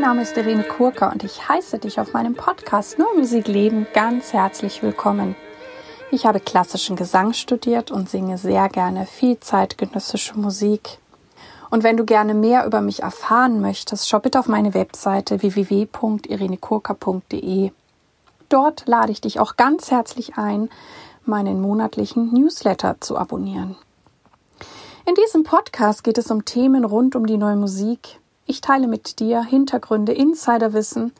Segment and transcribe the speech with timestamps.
[0.00, 3.86] Mein Name ist Irene Kurka und ich heiße dich auf meinem Podcast Nur Musik Leben
[3.92, 5.36] ganz herzlich willkommen.
[6.10, 10.96] Ich habe klassischen Gesang studiert und singe sehr gerne viel zeitgenössische Musik.
[11.68, 17.70] Und wenn du gerne mehr über mich erfahren möchtest, schau bitte auf meine Webseite www.irenekurka.de.
[18.48, 20.70] Dort lade ich dich auch ganz herzlich ein,
[21.26, 23.76] meinen monatlichen Newsletter zu abonnieren.
[25.04, 28.18] In diesem Podcast geht es um Themen rund um die neue Musik.
[28.50, 31.12] Ich teile mit dir Hintergründe, Insiderwissen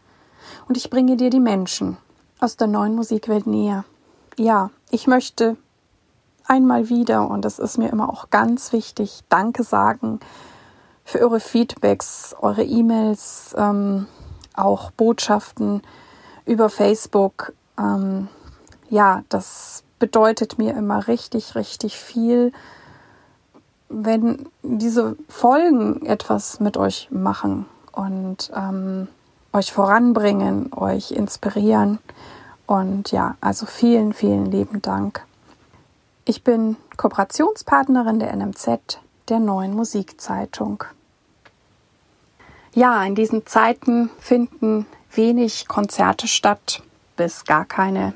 [0.67, 1.97] und ich bringe dir die Menschen
[2.41, 3.85] aus der neuen Musikwelt näher.
[4.37, 5.57] Ja, ich möchte
[6.49, 10.19] einmal wieder, und das ist mir immer auch ganz wichtig, Danke sagen
[11.05, 14.09] für eure Feedbacks, eure E-Mails, ähm,
[14.57, 15.83] auch Botschaften
[16.47, 17.53] über Facebook.
[17.79, 18.27] Ähm,
[18.89, 22.53] ja, das bedeutet mir immer richtig, richtig viel,
[23.91, 29.09] wenn diese Folgen etwas mit euch machen und ähm,
[29.53, 31.99] euch voranbringen, euch inspirieren.
[32.67, 35.27] Und ja, also vielen, vielen lieben Dank.
[36.25, 40.85] Ich bin Kooperationspartnerin der NMZ, der neuen Musikzeitung.
[42.73, 46.83] Ja, in diesen Zeiten finden wenig Konzerte statt,
[47.17, 48.15] bis gar keine.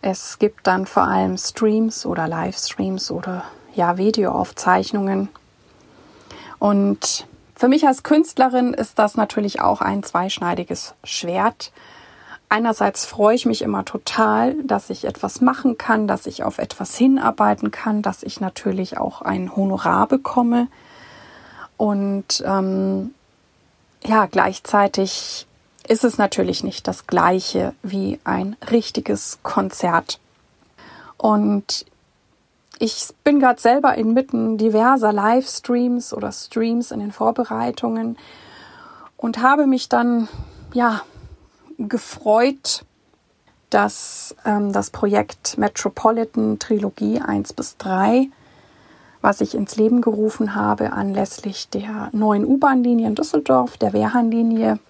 [0.00, 5.28] Es gibt dann vor allem Streams oder Livestreams oder ja, Videoaufzeichnungen.
[6.58, 11.72] Und für mich als Künstlerin ist das natürlich auch ein zweischneidiges Schwert,
[12.52, 16.94] einerseits freue ich mich immer total, dass ich etwas machen kann, dass ich auf etwas
[16.94, 20.68] hinarbeiten kann, dass ich natürlich auch ein Honorar bekomme.
[21.78, 23.14] Und ähm,
[24.04, 25.46] ja, gleichzeitig
[25.88, 30.20] ist es natürlich nicht das gleiche wie ein richtiges Konzert.
[31.16, 31.86] Und
[32.82, 38.18] ich bin gerade selber inmitten diverser Livestreams oder Streams in den Vorbereitungen
[39.16, 40.26] und habe mich dann
[40.74, 41.02] ja
[41.78, 42.84] gefreut,
[43.70, 48.28] dass ähm, das Projekt Metropolitan Trilogie 1 bis 3,
[49.20, 54.80] was ich ins Leben gerufen habe anlässlich der neuen U-Bahn-Linie in Düsseldorf, der Wehrhahnlinie,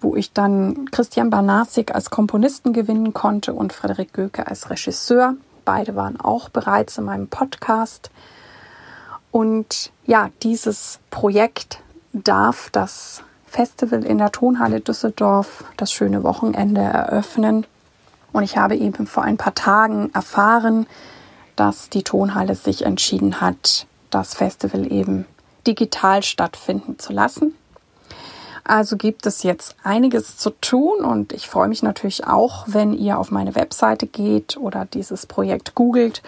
[0.00, 5.34] wo ich dann Christian Banasik als Komponisten gewinnen konnte und Frederik Göke als Regisseur.
[5.64, 8.10] Beide waren auch bereits in meinem Podcast.
[9.30, 11.80] Und ja, dieses Projekt
[12.12, 17.66] darf das Festival in der Tonhalle Düsseldorf das schöne Wochenende eröffnen.
[18.32, 20.86] Und ich habe eben vor ein paar Tagen erfahren,
[21.56, 25.24] dass die Tonhalle sich entschieden hat, das Festival eben
[25.66, 27.54] digital stattfinden zu lassen.
[28.64, 33.18] Also gibt es jetzt einiges zu tun und ich freue mich natürlich auch, wenn ihr
[33.18, 36.22] auf meine Webseite geht oder dieses Projekt googelt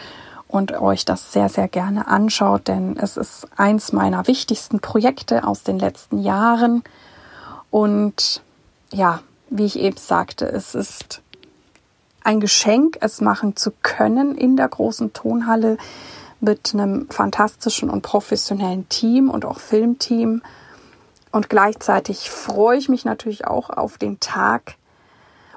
[0.48, 5.62] und euch das sehr, sehr gerne anschaut, denn es ist eins meiner wichtigsten Projekte aus
[5.62, 6.84] den letzten Jahren.
[7.70, 8.42] Und
[8.92, 11.22] ja, wie ich eben sagte, es ist
[12.22, 15.78] ein Geschenk, es machen zu können in der großen Tonhalle
[16.40, 20.42] mit einem fantastischen und professionellen Team und auch Filmteam.
[21.36, 24.76] Und gleichzeitig freue ich mich natürlich auch auf den Tag,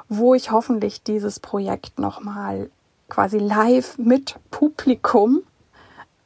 [0.09, 2.69] wo ich hoffentlich dieses Projekt nochmal
[3.07, 5.41] quasi live mit Publikum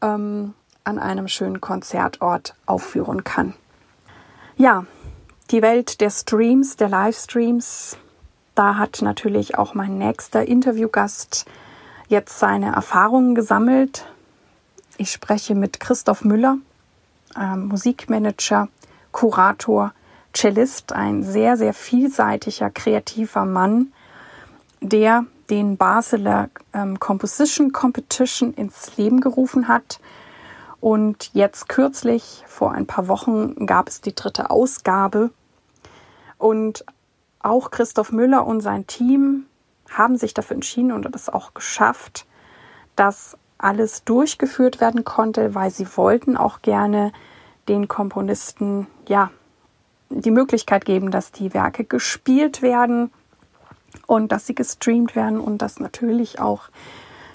[0.01, 3.53] ähm, an einem schönen Konzertort aufführen kann.
[4.57, 4.87] Ja,
[5.51, 7.95] die Welt der Streams, der Livestreams,
[8.55, 11.45] da hat natürlich auch mein nächster Interviewgast
[12.07, 14.07] jetzt seine Erfahrungen gesammelt.
[14.97, 16.57] Ich spreche mit Christoph Müller,
[17.35, 18.67] äh, Musikmanager,
[19.13, 19.93] Kurator,
[20.33, 23.93] Cellist, ein sehr, sehr vielseitiger, kreativer Mann,
[24.81, 29.99] der den Basler ähm, Composition Competition ins Leben gerufen hat
[30.83, 35.29] und jetzt kürzlich, vor ein paar Wochen, gab es die dritte Ausgabe.
[36.37, 36.83] Und
[37.39, 39.45] auch Christoph Müller und sein Team
[39.89, 42.25] haben sich dafür entschieden und das auch geschafft,
[42.97, 47.13] dass alles durchgeführt werden konnte, weil sie wollten auch gerne
[47.67, 49.31] den Komponisten ja
[50.09, 53.11] die Möglichkeit geben, dass die Werke gespielt werden
[54.07, 56.69] und dass sie gestreamt werden und dass natürlich auch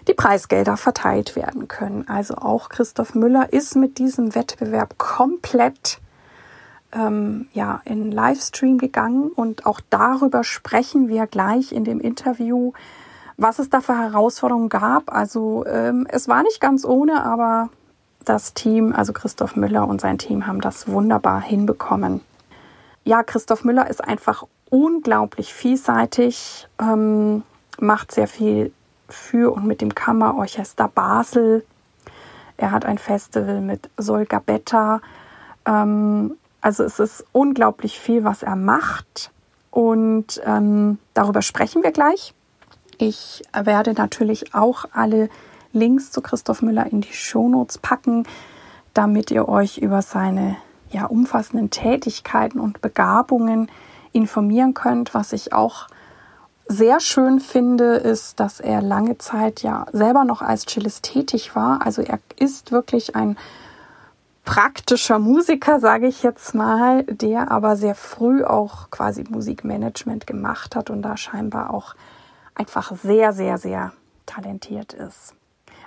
[0.06, 2.08] die Preisgelder verteilt werden können.
[2.08, 6.00] Also auch Christoph Müller ist mit diesem Wettbewerb komplett
[6.92, 12.72] ähm, ja, in Livestream gegangen und auch darüber sprechen wir gleich in dem Interview,
[13.36, 15.12] was es da für Herausforderungen gab.
[15.12, 17.68] Also ähm, es war nicht ganz ohne, aber
[18.24, 22.20] das Team, also Christoph Müller und sein Team haben das wunderbar hinbekommen.
[23.04, 27.42] Ja, Christoph Müller ist einfach unglaublich vielseitig, ähm,
[27.78, 28.72] macht sehr viel
[29.08, 31.64] für und mit dem Kammerorchester Basel.
[32.56, 35.00] Er hat ein Festival mit Solga Betta.
[35.64, 39.30] Ähm, Also es ist unglaublich viel, was er macht
[39.70, 42.34] und ähm, darüber sprechen wir gleich.
[42.98, 45.30] Ich werde natürlich auch alle
[45.78, 48.26] Links zu Christoph Müller in die Shownotes packen,
[48.94, 50.56] damit ihr euch über seine
[50.90, 53.70] ja, umfassenden Tätigkeiten und Begabungen
[54.12, 55.14] informieren könnt.
[55.14, 55.86] Was ich auch
[56.66, 61.84] sehr schön finde, ist, dass er lange Zeit ja selber noch als Cellist tätig war.
[61.84, 63.38] Also er ist wirklich ein
[64.44, 70.90] praktischer Musiker, sage ich jetzt mal, der aber sehr früh auch quasi Musikmanagement gemacht hat
[70.90, 71.94] und da scheinbar auch
[72.54, 73.92] einfach sehr, sehr, sehr
[74.26, 75.34] talentiert ist.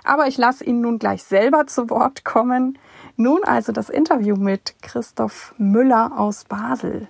[0.04, 2.78] Aber ich lasse ihn nun gleich selber zu Wort kommen.
[3.16, 7.08] Nun also das Interview mit Christoph Müller aus Basel.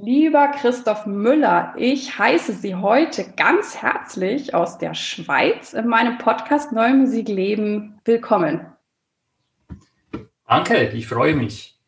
[0.00, 6.70] Lieber Christoph Müller, ich heiße Sie heute ganz herzlich aus der Schweiz in meinem Podcast
[6.70, 8.64] Neue Musik Leben willkommen.
[10.46, 11.78] Danke, ich freue mich.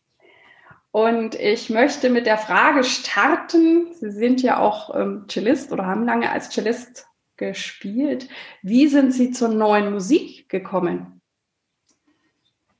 [0.90, 3.94] Und ich möchte mit der Frage starten.
[3.94, 7.06] Sie sind ja auch ähm, Cellist oder haben lange als Cellist
[7.40, 8.28] gespielt.
[8.62, 11.20] Wie sind Sie zur neuen Musik gekommen?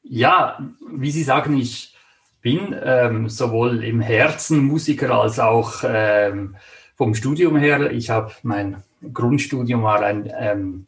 [0.02, 0.60] Ja,
[0.92, 1.96] wie Sie sagen, ich
[2.42, 6.56] bin ähm, sowohl im Herzen Musiker als auch ähm,
[6.94, 7.90] vom Studium her.
[7.90, 10.86] Ich habe mein Grundstudium war ein, ähm,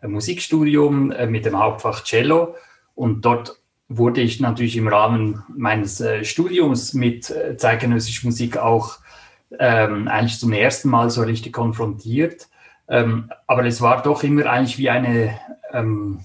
[0.00, 2.56] ein Musikstudium äh, mit dem Hauptfach Cello
[2.94, 3.56] und dort
[3.88, 8.98] wurde ich natürlich im Rahmen meines äh, Studiums mit äh, zeitgenössischer Musik auch
[9.58, 12.48] ähm, eigentlich zum ersten Mal so richtig konfrontiert.
[12.88, 15.38] Ähm, aber es war doch immer eigentlich wie eine
[15.72, 16.20] ähm,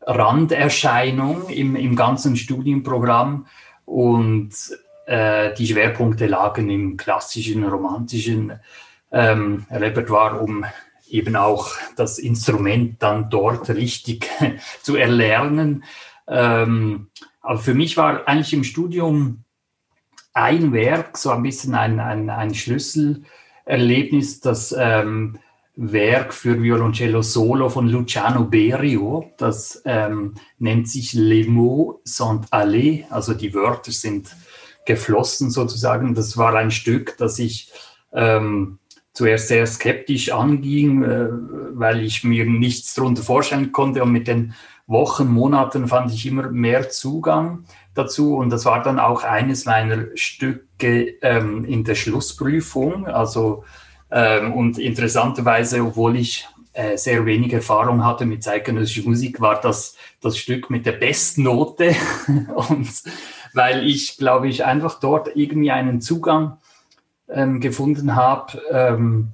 [0.00, 3.46] Randerscheinung im, im ganzen Studienprogramm
[3.84, 4.52] und
[5.06, 8.60] äh, die Schwerpunkte lagen im klassischen, romantischen
[9.10, 10.64] ähm, Repertoire, um
[11.08, 14.28] eben auch das Instrument dann dort richtig
[14.82, 15.84] zu erlernen.
[16.26, 17.10] Ähm,
[17.42, 19.44] aber für mich war eigentlich im Studium
[20.32, 25.38] ein Werk so ein bisschen ein, ein, ein Schlüsselerlebnis, das ähm,
[25.74, 29.32] Werk für Violoncello Solo von Luciano Berio.
[29.38, 34.34] Das ähm, nennt sich Les mots sont allés, also die Wörter sind
[34.86, 36.14] geflossen sozusagen.
[36.14, 37.72] Das war ein Stück, das ich
[38.12, 38.78] ähm,
[39.14, 41.28] zuerst sehr skeptisch anging, äh,
[41.72, 44.54] weil ich mir nichts darunter vorstellen konnte und mit den
[44.86, 47.64] Wochen, Monaten fand ich immer mehr Zugang
[47.94, 53.06] dazu und das war dann auch eines meiner Stücke ähm, in der Schlussprüfung.
[53.06, 53.64] Also
[54.12, 59.96] ähm, und interessanterweise, obwohl ich äh, sehr wenig Erfahrung hatte mit zeitgenössischer Musik, war das
[60.20, 61.94] das Stück mit der besten Note
[62.54, 62.88] und
[63.54, 66.58] weil ich glaube ich einfach dort irgendwie einen Zugang
[67.28, 68.62] ähm, gefunden habe.
[68.70, 69.32] Ähm,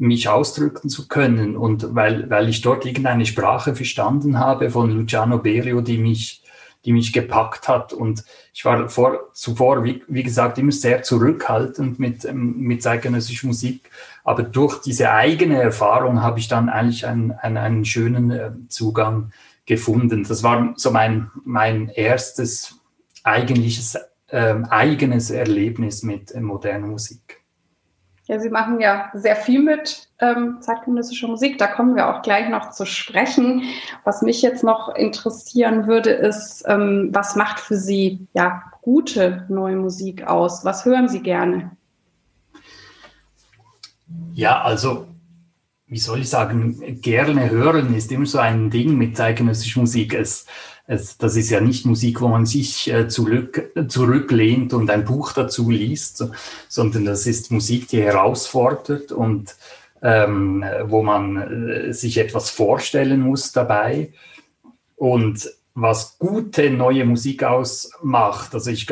[0.00, 1.56] mich ausdrücken zu können.
[1.56, 6.42] Und weil, weil ich dort irgendeine Sprache verstanden habe von Luciano Berio, die mich,
[6.84, 7.92] die mich gepackt hat.
[7.92, 8.24] Und
[8.54, 13.90] ich war vor, zuvor, wie, wie gesagt, immer sehr zurückhaltend mit, ähm, mit zeitgenössischer Musik.
[14.24, 19.32] Aber durch diese eigene Erfahrung habe ich dann eigentlich einen, einen, einen schönen äh, Zugang
[19.66, 20.24] gefunden.
[20.28, 22.80] Das war so mein, mein erstes
[23.24, 23.96] eigentliches,
[24.28, 27.40] äh, eigenes Erlebnis mit äh, moderner Musik.
[28.30, 31.58] Ja, Sie machen ja sehr viel mit ähm, zeitgenössischer Musik.
[31.58, 33.64] Da kommen wir auch gleich noch zu sprechen.
[34.04, 39.74] Was mich jetzt noch interessieren würde, ist, ähm, was macht für Sie ja gute neue
[39.74, 40.64] Musik aus?
[40.64, 41.72] Was hören Sie gerne?
[44.34, 45.06] Ja, also
[45.86, 50.14] wie soll ich sagen, gerne hören ist immer so ein Ding mit zeitgenössischer Musik.
[50.14, 50.46] Es,
[50.86, 55.32] es, das ist ja nicht Musik, wo man sich äh, zurück, zurücklehnt und ein Buch
[55.32, 56.30] dazu liest, so,
[56.68, 59.56] sondern das ist Musik, die herausfordert und
[60.00, 64.12] ähm, wo man äh, sich etwas vorstellen muss dabei.
[64.94, 68.86] Und was gute neue Musik ausmacht, also ich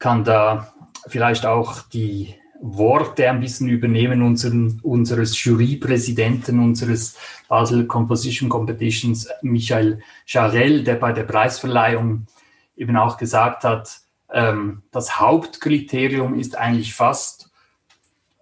[0.00, 0.74] kann da
[1.06, 2.34] vielleicht auch die
[2.66, 7.14] Worte ein bisschen übernehmen unseren, unseres Jurypräsidenten unseres
[7.46, 12.26] Basel Composition Competitions, Michael Charel, der bei der Preisverleihung
[12.74, 14.00] eben auch gesagt hat,
[14.32, 17.50] ähm, das Hauptkriterium ist eigentlich fast,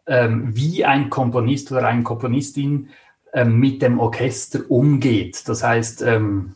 [0.06, 2.90] ähm, wie ein Komponist oder eine Komponistin
[3.32, 5.48] ähm, mit dem Orchester umgeht.
[5.48, 6.54] Das heißt, ähm,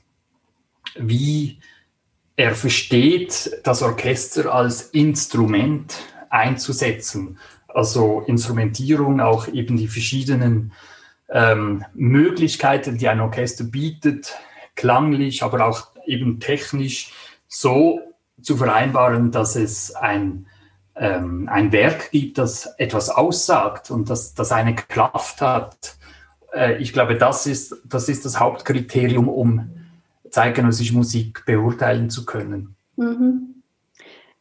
[0.94, 1.58] wie
[2.36, 5.96] er versteht, das Orchester als Instrument
[6.30, 7.38] einzusetzen
[7.76, 10.72] also Instrumentierung, auch eben die verschiedenen
[11.28, 14.34] ähm, Möglichkeiten, die ein Orchester bietet,
[14.76, 17.12] klanglich, aber auch eben technisch
[17.48, 18.00] so
[18.40, 20.46] zu vereinbaren, dass es ein,
[20.94, 25.98] ähm, ein Werk gibt, das etwas aussagt und das, das eine Kraft hat.
[26.54, 29.70] Äh, ich glaube, das ist, das ist das Hauptkriterium, um
[30.30, 32.74] zeitgenössische Musik beurteilen zu können.
[32.96, 33.55] Mhm.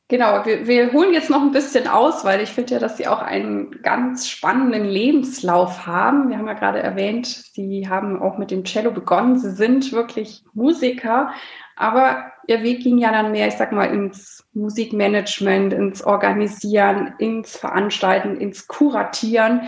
[0.08, 3.08] Genau, wir, wir holen jetzt noch ein bisschen aus, weil ich finde ja, dass Sie
[3.08, 6.30] auch einen ganz spannenden Lebenslauf haben.
[6.30, 9.40] Wir haben ja gerade erwähnt, Sie haben auch mit dem Cello begonnen.
[9.40, 11.32] Sie sind wirklich Musiker,
[11.76, 17.58] aber Ihr Weg ging ja dann mehr, ich sag mal, ins Musikmanagement, ins Organisieren, ins
[17.58, 19.62] Veranstalten, ins Kuratieren.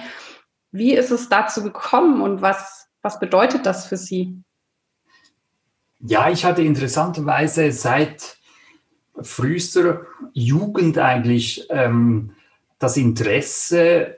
[0.72, 4.44] Wie ist es dazu gekommen und was, was bedeutet das für Sie?
[6.00, 8.38] Ja, ich hatte interessanterweise seit
[9.22, 10.02] frühester
[10.34, 12.32] Jugend eigentlich ähm,
[12.80, 14.18] das Interesse,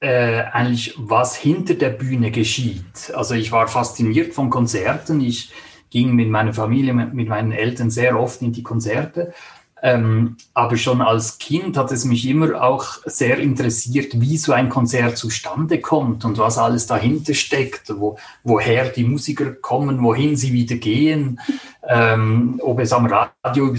[0.00, 3.12] äh, eigentlich was hinter der Bühne geschieht.
[3.14, 5.20] Also ich war fasziniert von Konzerten.
[5.20, 5.52] Ich
[5.90, 9.32] ging mit meiner Familie, mit, mit meinen Eltern sehr oft in die Konzerte
[9.82, 14.68] ähm, aber schon als Kind hat es mich immer auch sehr interessiert, wie so ein
[14.68, 20.52] Konzert zustande kommt und was alles dahinter steckt, wo, woher die Musiker kommen, wohin sie
[20.52, 21.40] wieder gehen,
[21.88, 23.74] ähm, ob es am Radio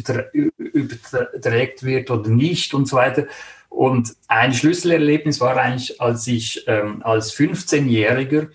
[0.58, 3.27] überträgt wird oder nicht und so weiter.
[3.70, 8.48] Und ein Schlüsselerlebnis war eigentlich, als ich ähm, als 15-Jähriger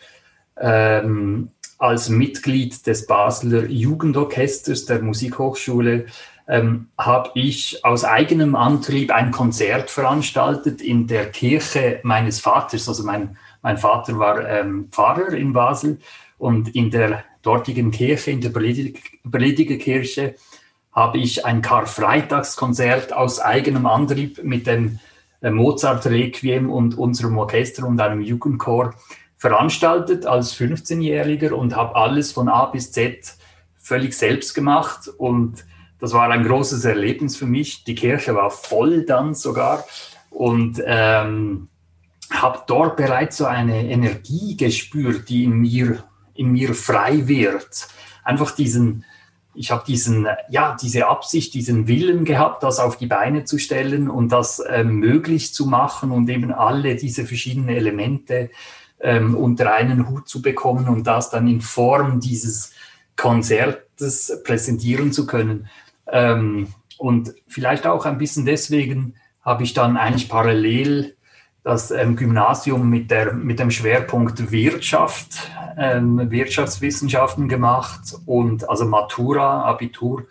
[0.60, 6.06] ähm, als Mitglied des Basler Jugendorchesters der Musikhochschule
[6.48, 12.88] ähm, habe ich aus eigenem Antrieb ein Konzert veranstaltet in der Kirche meines Vaters.
[12.88, 15.98] Also mein, mein Vater war ähm, Pfarrer in Basel
[16.38, 20.34] und in der dortigen Kirche, in der Predigerkirche,
[20.92, 24.98] habe ich ein Karfreitagskonzert aus eigenem Antrieb mit dem
[25.40, 28.94] äh, Mozart-Requiem und unserem Orchester und einem Jugendchor
[29.36, 33.34] veranstaltet als 15-Jähriger und habe alles von A bis Z
[33.76, 35.64] völlig selbst gemacht und
[36.00, 37.84] das war ein großes Erlebnis für mich.
[37.84, 39.84] Die Kirche war voll dann sogar
[40.30, 41.68] und ähm,
[42.30, 47.88] habe dort bereits so eine Energie gespürt, die in mir, in mir frei wird.
[48.24, 49.04] Einfach diesen,
[49.54, 54.10] ich habe diesen, ja, diese Absicht, diesen Willen gehabt, das auf die Beine zu stellen
[54.10, 58.50] und das äh, möglich zu machen und eben alle diese verschiedenen Elemente
[59.00, 62.72] ähm, unter einen Hut zu bekommen und das dann in Form dieses
[63.16, 65.68] Konzertes präsentieren zu können.
[66.10, 71.16] Ähm, und vielleicht auch ein bisschen deswegen habe ich dann eigentlich parallel
[71.62, 79.64] das ähm, Gymnasium mit, der, mit dem Schwerpunkt Wirtschaft, ähm, Wirtschaftswissenschaften gemacht und also Matura,
[79.64, 80.26] Abitur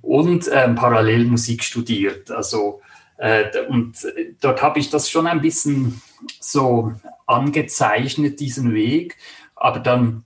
[0.00, 2.30] und ähm, parallel Musik studiert.
[2.30, 2.80] Also
[3.18, 3.98] äh, und
[4.40, 6.00] dort habe ich das schon ein bisschen
[6.40, 6.94] so
[7.26, 9.16] angezeichnet, diesen Weg.
[9.54, 10.24] Aber dann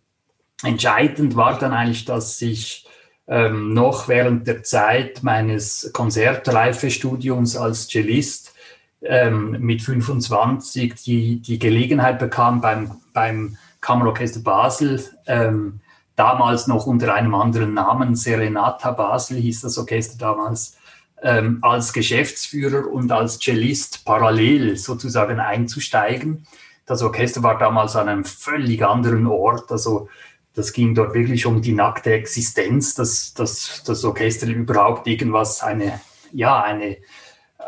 [0.62, 2.86] entscheidend war dann eigentlich, dass ich
[3.26, 8.54] ähm, noch während der Zeit meines Konzertreifestudiums als Cellist
[9.02, 15.80] ähm, mit 25 die, die Gelegenheit bekam, beim, beim Kammerorchester Basel, ähm,
[16.16, 20.76] damals noch unter einem anderen Namen, Serenata Basel hieß das Orchester damals,
[21.22, 26.46] ähm, als Geschäftsführer und als Cellist parallel sozusagen einzusteigen.
[26.86, 30.08] Das Orchester war damals an einem völlig anderen Ort, also
[30.54, 36.00] das ging dort wirklich um die nackte Existenz, dass, dass das Orchester überhaupt irgendwas, eine,
[36.32, 36.96] ja, eine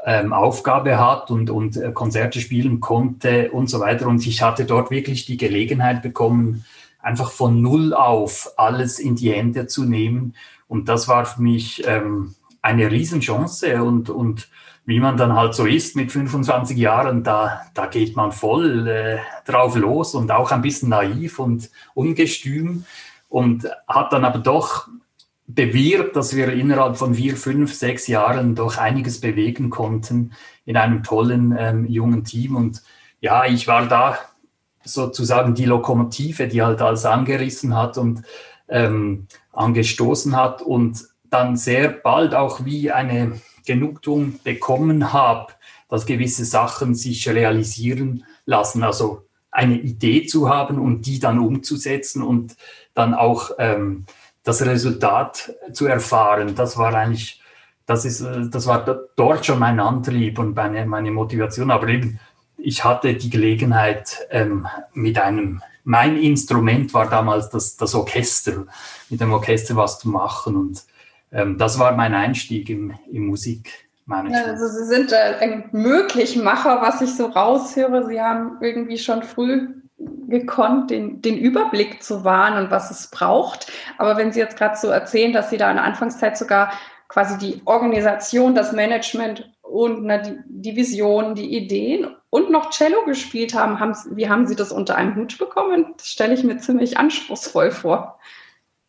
[0.05, 4.07] ähm, Aufgabe hat und, und äh, Konzerte spielen konnte und so weiter.
[4.07, 6.65] Und ich hatte dort wirklich die Gelegenheit bekommen,
[7.01, 10.35] einfach von Null auf alles in die Hände zu nehmen.
[10.69, 14.49] Und das war für mich ähm, eine Riesenchance und, und
[14.87, 19.19] wie man dann halt so ist mit 25 Jahren, da, da geht man voll äh,
[19.45, 22.85] drauf los und auch ein bisschen naiv und ungestüm
[23.29, 24.89] und hat dann aber doch
[25.49, 30.33] bewirkt, dass wir innerhalb von vier, fünf, sechs Jahren doch einiges bewegen konnten
[30.65, 32.55] in einem tollen ähm, jungen Team.
[32.55, 32.83] Und
[33.21, 34.19] ja, ich war da
[34.85, 38.23] sozusagen die Lokomotive, die halt alles angerissen hat und
[38.69, 45.53] ähm, angestoßen hat und dann sehr bald auch wie eine Genugtuung bekommen habe,
[45.89, 48.83] dass gewisse Sachen sich realisieren lassen.
[48.83, 52.57] Also eine Idee zu haben und die dann umzusetzen und
[52.95, 54.05] dann auch ähm,
[54.43, 56.55] das Resultat zu erfahren.
[56.55, 57.41] Das war eigentlich,
[57.85, 58.85] das ist, äh, das war
[59.17, 61.71] dort schon mein Antrieb und meine, meine Motivation.
[61.71, 62.19] Aber eben,
[62.59, 68.67] ich hatte die Gelegenheit ähm, mit einem, mein Instrument war damals das, das Orchester,
[69.09, 70.85] mit dem Orchester was zu machen und
[71.37, 74.47] ähm, das war mein Einstieg im, im Musikmanagement.
[74.47, 78.07] Also Sie sind ein Möglichmacher, was ich so raushöre.
[78.07, 79.69] Sie haben irgendwie schon früh
[80.29, 83.71] gekonnt, den, den Überblick zu wahren und was es braucht.
[83.99, 86.73] Aber wenn Sie jetzt gerade so erzählen, dass Sie da in der Anfangszeit sogar
[87.09, 93.05] quasi die Organisation, das Management und na, die, die Vision, die Ideen und noch Cello
[93.05, 95.95] gespielt haben, haben, wie haben Sie das unter einem Hut bekommen?
[95.97, 98.19] Das stelle ich mir ziemlich anspruchsvoll vor.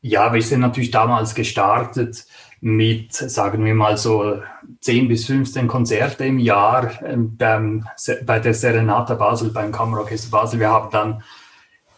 [0.02, 2.26] Ja, wir sind natürlich damals gestartet
[2.62, 4.42] mit, sagen wir mal so
[4.82, 7.88] 10 bis 15 Konzerte im Jahr ähm, beim,
[8.26, 10.60] bei der Serenata Basel, beim Kammerorchester Basel.
[10.60, 11.24] Wir haben dann,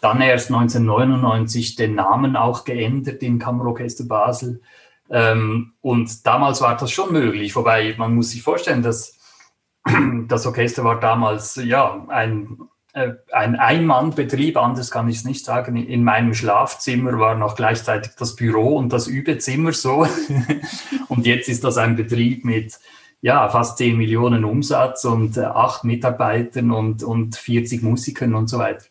[0.01, 4.61] dann erst 1999 den Namen auch geändert in Kammerorchester Basel.
[5.09, 9.17] Ähm, und damals war das schon möglich, wobei man muss sich vorstellen, dass
[10.27, 12.59] das Orchester war damals ja ein
[12.93, 15.75] ein Ein-Mann-Betrieb, anders kann ich es nicht sagen.
[15.75, 20.07] In meinem Schlafzimmer war noch gleichzeitig das Büro und das Übezimmer so.
[21.07, 22.79] und jetzt ist das ein Betrieb mit
[23.21, 28.57] ja, fast 10 Millionen Umsatz und äh, acht Mitarbeitern und, und 40 Musikern und so
[28.57, 28.85] weiter.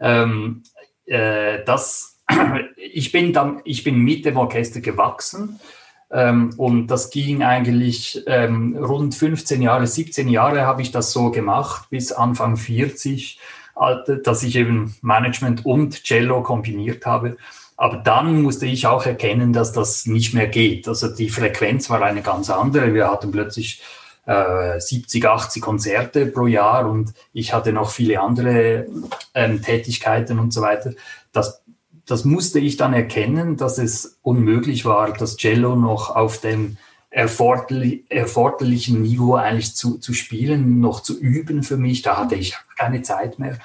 [0.00, 0.62] Ähm,
[1.04, 2.18] äh, das,
[2.76, 5.60] ich, bin dann, ich bin mit dem Orchester gewachsen
[6.08, 11.90] und das ging eigentlich ähm, rund 15 Jahre, 17 Jahre habe ich das so gemacht,
[11.90, 13.40] bis Anfang 40,
[14.24, 17.36] dass ich eben Management und Cello kombiniert habe.
[17.76, 20.88] Aber dann musste ich auch erkennen, dass das nicht mehr geht.
[20.88, 22.94] Also die Frequenz war eine ganz andere.
[22.94, 23.82] Wir hatten plötzlich
[24.24, 28.86] äh, 70, 80 Konzerte pro Jahr und ich hatte noch viele andere
[29.34, 30.92] ähm, Tätigkeiten und so weiter.
[31.32, 31.62] Das
[32.06, 36.76] das musste ich dann erkennen, dass es unmöglich war, das Cello noch auf dem
[37.10, 42.02] erforderlich, erforderlichen Niveau eigentlich zu, zu spielen, noch zu üben für mich.
[42.02, 43.58] Da hatte ich keine Zeit mehr.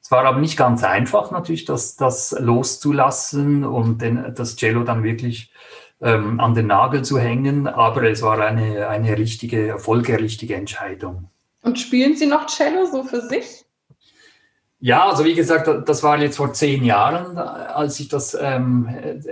[0.00, 5.02] Es war aber nicht ganz einfach natürlich, das, das loszulassen und den, das Cello dann
[5.02, 5.52] wirklich
[6.00, 7.66] ähm, an den Nagel zu hängen.
[7.66, 11.28] Aber es war eine, eine richtige, folgerichtige Entscheidung.
[11.62, 13.61] Und spielen Sie noch Cello so für sich?
[14.84, 18.88] Ja, also wie gesagt, das war jetzt vor zehn Jahren, als ich das ähm,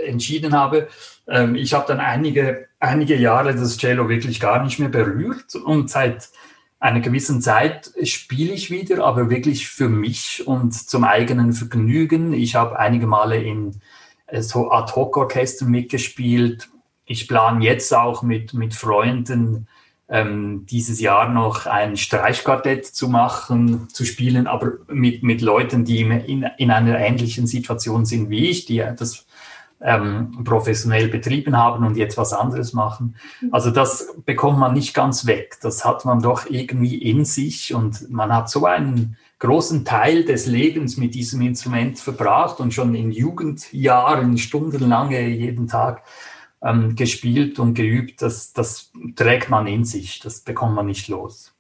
[0.07, 0.87] entschieden habe.
[1.27, 5.91] Ähm, ich habe dann einige, einige Jahre das Cello wirklich gar nicht mehr berührt und
[5.91, 6.29] seit
[6.79, 12.33] einer gewissen Zeit spiele ich wieder, aber wirklich für mich und zum eigenen Vergnügen.
[12.33, 13.81] Ich habe einige Male in
[14.29, 16.69] äh, so Ad-Hoc-Orchestern mitgespielt.
[17.07, 19.67] Ich plane jetzt auch mit, mit Freunden
[20.11, 26.01] ähm, dieses Jahr noch ein Streichquartett zu machen, zu spielen, aber mit, mit Leuten, die
[26.01, 29.25] in, in einer ähnlichen Situation sind wie ich, die das
[29.81, 33.15] ähm, professionell betrieben haben und jetzt was anderes machen.
[33.41, 33.55] Mhm.
[33.55, 35.57] Also das bekommt man nicht ganz weg.
[35.63, 40.47] Das hat man doch irgendwie in sich und man hat so einen großen Teil des
[40.47, 46.03] Lebens mit diesem Instrument verbracht und schon in Jugendjahren stundenlange jeden Tag
[46.63, 51.55] ähm, gespielt und geübt, das, das trägt man in sich, das bekommt man nicht los.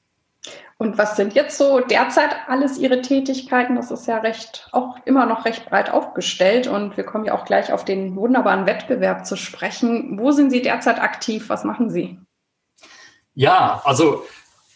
[0.78, 3.76] Und was sind jetzt so derzeit alles Ihre Tätigkeiten?
[3.76, 7.44] Das ist ja recht, auch immer noch recht breit aufgestellt und wir kommen ja auch
[7.44, 10.18] gleich auf den wunderbaren Wettbewerb zu sprechen.
[10.18, 11.50] Wo sind Sie derzeit aktiv?
[11.50, 12.18] Was machen Sie?
[13.34, 14.24] Ja, also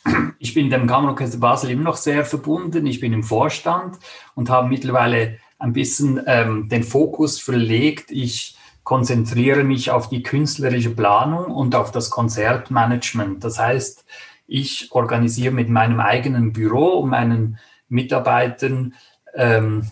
[0.38, 2.87] ich bin dem Kammerorchester Basel immer noch sehr verbunden.
[2.87, 3.96] Ich bin im Vorstand
[4.34, 8.10] und habe mittlerweile ein bisschen ähm, den Fokus verlegt.
[8.10, 13.42] Ich konzentriere mich auf die künstlerische Planung und auf das Konzertmanagement.
[13.42, 14.04] Das heißt,
[14.46, 18.94] ich organisiere mit meinem eigenen Büro und meinen Mitarbeitern
[19.34, 19.88] ähm,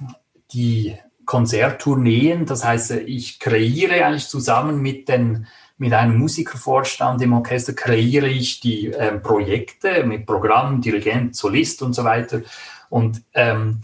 [0.52, 2.44] die Konzerttourneen.
[2.44, 5.46] Das heißt, ich kreiere eigentlich zusammen mit, den,
[5.78, 11.94] mit einem Musikervorstand im Orchester, kreiere ich die ähm, Projekte mit Programm, Dirigent, Solist und
[11.94, 12.42] so weiter.
[12.90, 13.80] Und ähm,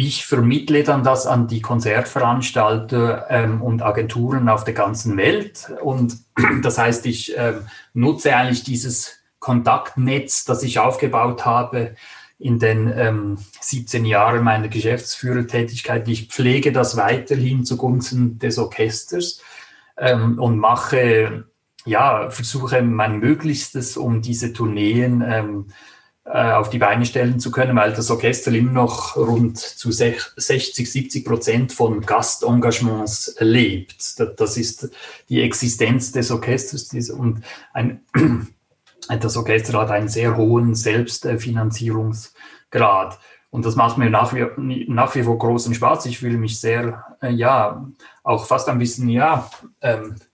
[0.00, 5.72] ich vermittle dann das an die Konzertveranstalter ähm, und Agenturen auf der ganzen Welt.
[5.82, 6.18] Und
[6.62, 11.96] das heißt, ich ähm, nutze eigentlich dieses Kontaktnetz, das ich aufgebaut habe
[12.38, 16.06] in den ähm, 17 Jahren meiner Geschäftsführertätigkeit.
[16.06, 19.42] Ich pflege das weiterhin zugunsten des Orchesters
[19.96, 21.46] ähm, und mache,
[21.84, 25.72] ja, versuche mein Möglichstes, um diese Tourneen ähm, äh,
[26.30, 31.24] auf die Beine stellen zu können, weil das Orchester immer noch rund zu 60, 70
[31.24, 34.20] Prozent von Gastengagements lebt.
[34.38, 34.90] Das ist
[35.28, 38.02] die Existenz des Orchesters und ein,
[39.20, 43.18] das Orchester hat einen sehr hohen Selbstfinanzierungsgrad.
[43.50, 46.04] Und das macht mir nach wie, nach wie vor großen Spaß.
[46.06, 47.88] Ich fühle mich sehr, äh, ja,
[48.22, 50.24] auch fast ein bisschen, ja, ähm, äh,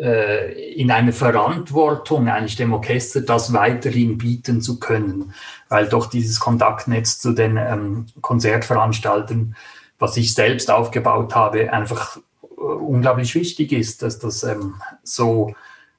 [0.00, 5.34] in eine Verantwortung, eigentlich dem Orchester das weiterhin bieten zu können,
[5.68, 9.56] weil doch dieses Kontaktnetz zu den ähm, Konzertveranstaltern,
[9.98, 15.54] was ich selbst aufgebaut habe, einfach äh, unglaublich wichtig ist, dass das ähm, so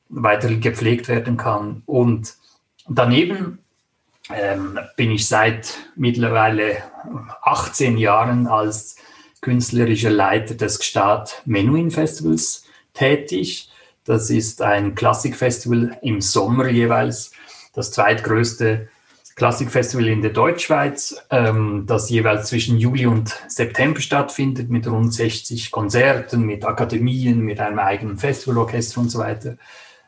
[0.10, 1.84] weiter gepflegt werden kann.
[1.86, 2.36] Und
[2.90, 3.60] daneben
[4.30, 6.78] ähm, bin ich seit mittlerweile
[7.44, 8.98] 18 Jahren als
[9.42, 13.71] künstlerischer Leiter des Gstaad Menuhin Festivals tätig.
[14.06, 17.32] Das ist ein Klassikfestival im Sommer jeweils,
[17.74, 18.90] das zweitgrößte
[19.36, 25.72] Klassikfestival in der Deutschschweiz, ähm, das jeweils zwischen Juli und September stattfindet, mit rund 60
[25.72, 29.58] Konzerten, mit Akademien, mit einem eigenen Festivalorchester und so weiter.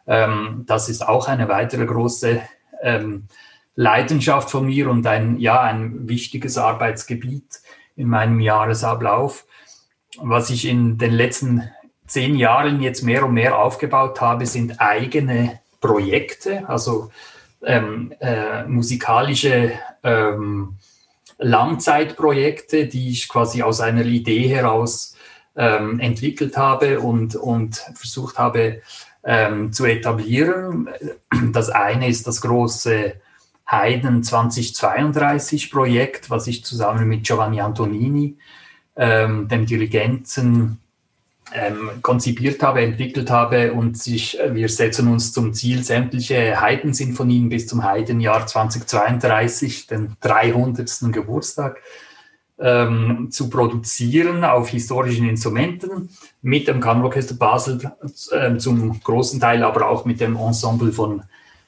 [0.06, 2.42] Ähm, das ist auch eine weitere große
[2.82, 3.28] ähm,
[3.76, 7.62] Leidenschaft von mir und ein, ja, ein wichtiges Arbeitsgebiet
[7.96, 9.46] in meinem Jahresablauf.
[10.18, 11.64] Was ich in den letzten
[12.14, 17.10] zehn Jahren jetzt mehr und mehr aufgebaut habe, sind eigene Projekte, also
[17.66, 19.72] ähm, äh, musikalische
[20.04, 20.76] ähm,
[21.40, 25.16] Langzeitprojekte, die ich quasi aus einer Idee heraus
[25.56, 28.82] ähm, entwickelt habe und, und versucht habe
[29.24, 30.90] ähm, zu etablieren.
[31.52, 33.16] Das eine ist das große
[33.66, 38.38] Haydn 2032 Projekt, was ich zusammen mit Giovanni Antonini,
[38.96, 40.78] ähm, dem Dirigenten,
[41.54, 47.50] ähm, konzipiert habe, entwickelt habe und sich, äh, wir setzen uns zum Ziel, sämtliche Haydn-Sinfonien
[47.50, 51.12] bis zum Haydn-Jahr 2032, den 300.
[51.12, 51.82] Geburtstag,
[52.60, 56.10] ähm, zu produzieren auf historischen Instrumenten
[56.42, 57.92] mit dem Kammerorchester Basel
[58.32, 61.24] äh, zum großen Teil, aber auch mit dem Ensemble von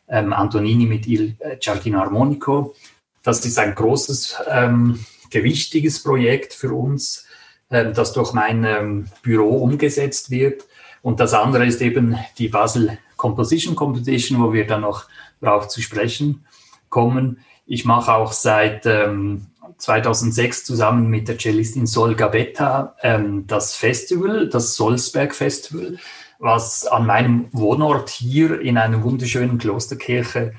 [0.08, 2.76] ähm, Antonini mit Il Giardino Armonico.
[3.24, 5.00] Das ist ein großes, ähm,
[5.32, 7.25] gewichtiges Projekt für uns, äh,
[7.70, 10.66] das durch mein ähm, Büro umgesetzt wird.
[11.02, 15.06] Und das andere ist eben die Basel Composition Competition, wo wir dann noch
[15.42, 16.46] darauf zu sprechen
[16.90, 17.40] kommen.
[17.66, 19.48] Ich mache auch seit ähm,
[19.78, 25.98] 2006 zusammen mit der Cellistin Sol Gabetta ähm, das Festival, das Solsberg Festival,
[26.40, 30.54] was an meinem Wohnort hier in einer wunderschönen Klosterkirche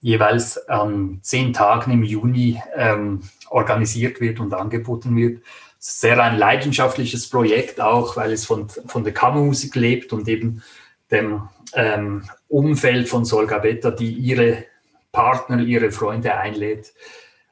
[0.00, 5.42] jeweils an zehn Tagen im Juni ähm, organisiert wird und angeboten wird.
[5.84, 10.62] Sehr ein leidenschaftliches Projekt auch, weil es von, von der Kammermusik lebt und eben
[11.10, 14.64] dem ähm, Umfeld von Sol Gabetta, die ihre
[15.10, 16.94] Partner, ihre Freunde einlädt,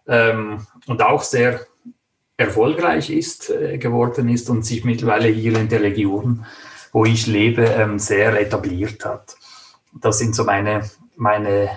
[0.06, 1.66] ähm, und auch sehr
[2.36, 6.46] erfolgreich ist, äh, geworden ist und sich mittlerweile hier in der Region,
[6.92, 9.34] wo ich lebe, ähm, sehr etabliert hat.
[9.92, 11.68] Das sind so meine, meine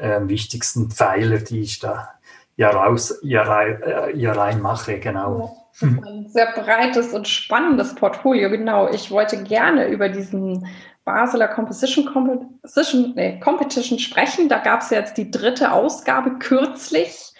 [0.00, 2.14] äh, wichtigsten Pfeiler, die ich da
[2.56, 5.63] Jahr raus, Jahr rein, äh, Jahr rein mache, genau.
[5.80, 8.88] Ein sehr breites und spannendes Portfolio, genau.
[8.90, 10.66] Ich wollte gerne über diesen
[11.04, 14.48] Basler Composition Competition, nee, Competition sprechen.
[14.48, 17.32] Da gab es jetzt die dritte Ausgabe kürzlich.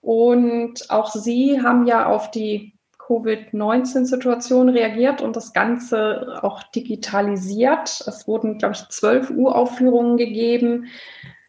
[0.00, 8.04] Und auch Sie haben ja auf die Covid-19-Situation reagiert und das Ganze auch digitalisiert.
[8.06, 10.86] Es wurden, glaube ich, zwölf Uraufführungen gegeben.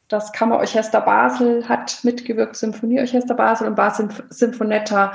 [0.08, 5.14] Das Kammerorchester Basel hat mitgewirkt, Symphonieorchester Basel und Basel Symphonetta.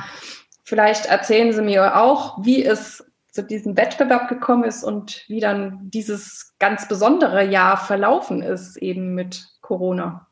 [0.66, 5.78] Vielleicht erzählen Sie mir auch, wie es zu diesem Wettbewerb gekommen ist und wie dann
[5.90, 10.26] dieses ganz besondere Jahr verlaufen ist, eben mit Corona.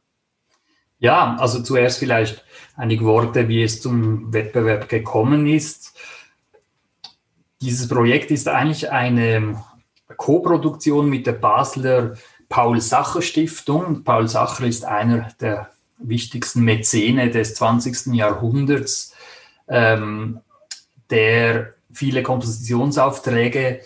[0.98, 2.44] Ja, also zuerst vielleicht
[2.76, 5.96] einige Worte, wie es zum Wettbewerb gekommen ist.
[7.60, 9.62] Dieses Projekt ist eigentlich eine
[10.16, 12.14] Koproduktion mit der Basler
[12.48, 14.02] Paul Sacher Stiftung.
[14.02, 18.14] Paul Sacher ist einer der wichtigsten Mäzene des 20.
[18.14, 19.13] Jahrhunderts,
[19.68, 20.40] ähm,
[21.10, 23.80] der viele Kompositionsaufträge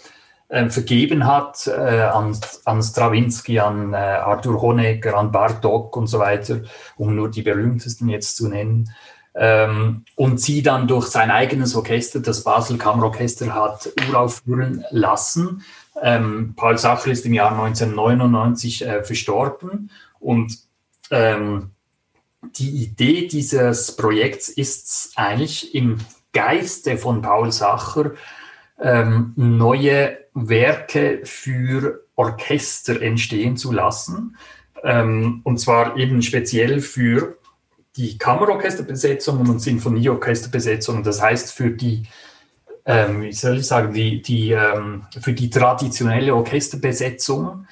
[0.49, 6.19] äh, vergeben hat äh, an, an Stravinsky, an äh, Arthur Honegger, an Bartok und so
[6.19, 6.61] weiter,
[6.97, 8.91] um nur die berühmtesten jetzt zu nennen.
[9.35, 15.63] Ähm, und sie dann durch sein eigenes Orchester, das Basel Kammerorchester, hat uraufführen lassen.
[16.03, 20.59] Ähm, Paul Sacher ist im Jahr 1999 äh, verstorben und
[21.11, 21.71] ähm,
[22.57, 25.99] die Idee dieses Projekts ist eigentlich im
[26.33, 28.13] Geiste von Paul Sacher,
[28.81, 34.37] ähm, neue Werke für Orchester entstehen zu lassen.
[34.85, 37.39] Ähm, und zwar eben speziell für
[37.97, 41.03] die Kammerorchesterbesetzungen und Sinfonieorchesterbesetzungen.
[41.03, 42.05] Das heißt für die,
[42.87, 47.67] ähm, wie soll ich sagen, die, die, ähm, für die traditionelle Orchesterbesetzung,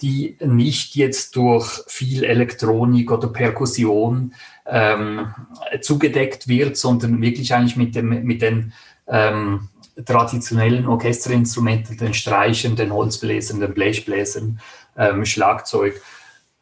[0.00, 4.34] die nicht jetzt durch viel Elektronik oder Perkussion
[4.66, 5.34] ähm,
[5.80, 8.72] zugedeckt wird, sondern wirklich eigentlich mit, dem, mit den
[9.08, 9.68] ähm,
[10.04, 14.60] traditionellen Orchesterinstrumenten, den Streichern, den Holzbläsern, den Blechbläsern,
[14.96, 16.00] ähm, Schlagzeug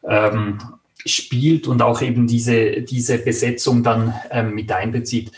[0.03, 0.57] ähm,
[1.05, 5.31] spielt und auch eben diese, diese Besetzung dann ähm, mit einbezieht.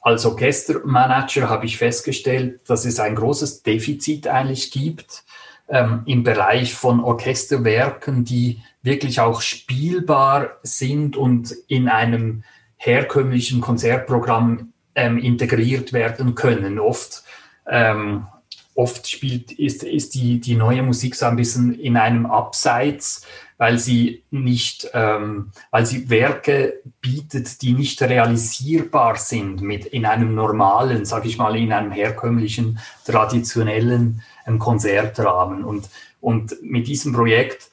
[0.00, 5.24] Als Orchestermanager habe ich festgestellt, dass es ein großes Defizit eigentlich gibt
[5.68, 12.44] ähm, im Bereich von Orchesterwerken, die wirklich auch spielbar sind und in einem
[12.76, 16.78] herkömmlichen Konzertprogramm ähm, integriert werden können.
[16.78, 17.24] Oft
[17.66, 18.26] ähm,
[18.74, 23.78] oft spielt, ist, ist die, die neue Musik so ein bisschen in einem Abseits, weil
[23.78, 31.04] sie nicht, ähm, weil sie Werke bietet, die nicht realisierbar sind mit in einem normalen,
[31.04, 35.62] sag ich mal, in einem herkömmlichen, traditionellen ähm, Konzertrahmen.
[35.64, 35.88] Und,
[36.20, 37.70] und mit diesem Projekt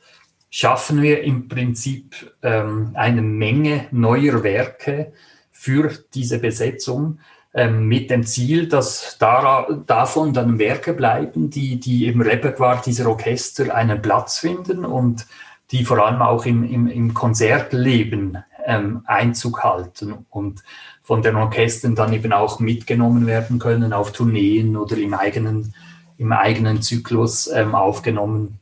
[0.51, 5.13] schaffen wir im Prinzip ähm, eine Menge neuer Werke
[5.51, 7.19] für diese Besetzung
[7.53, 13.09] ähm, mit dem Ziel, dass da, davon dann Werke bleiben, die, die im Repertoire dieser
[13.09, 15.27] Orchester einen Platz finden und
[15.71, 20.63] die vor allem auch im, im, im Konzertleben ähm, Einzug halten und
[21.01, 25.73] von den Orchestern dann eben auch mitgenommen werden können auf Tourneen oder im eigenen,
[26.17, 28.59] im eigenen Zyklus ähm, aufgenommen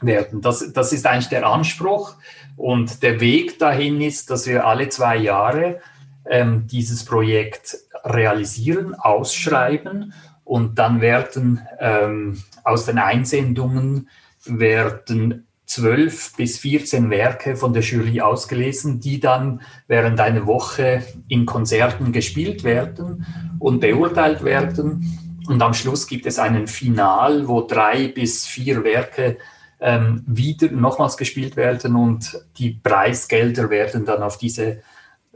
[0.00, 0.40] werden.
[0.40, 2.14] Das, das ist eigentlich der Anspruch
[2.56, 5.80] und der Weg dahin ist, dass wir alle zwei Jahre
[6.28, 10.12] ähm, dieses Projekt realisieren, ausschreiben
[10.44, 14.08] und dann werden ähm, aus den Einsendungen
[14.44, 21.44] werden zwölf bis 14 Werke von der Jury ausgelesen, die dann während einer Woche in
[21.44, 23.26] Konzerten gespielt werden
[23.58, 25.18] und beurteilt werden.
[25.48, 29.38] Und am Schluss gibt es einen Final, wo drei bis vier Werke
[29.80, 34.82] ähm, wieder nochmals gespielt werden und die Preisgelder werden dann auf diese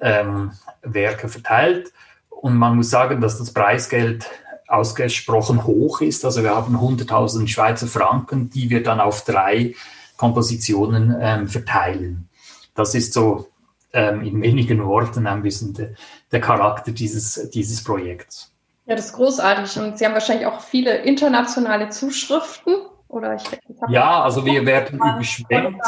[0.00, 1.92] ähm, Werke verteilt.
[2.28, 4.30] Und man muss sagen, dass das Preisgeld
[4.66, 6.24] ausgesprochen hoch ist.
[6.24, 9.74] Also wir haben 100.000 Schweizer Franken, die wir dann auf drei
[10.16, 12.28] Kompositionen ähm, verteilen.
[12.74, 13.48] Das ist so
[13.92, 15.94] ähm, in wenigen Worten ein bisschen de,
[16.30, 18.52] der Charakter dieses, dieses Projekts.
[18.86, 19.78] Ja, das ist großartig.
[19.82, 22.74] Und Sie haben wahrscheinlich auch viele internationale Zuschriften.
[23.08, 25.82] Oder ich, ich ja, also wir werden überschwemmt.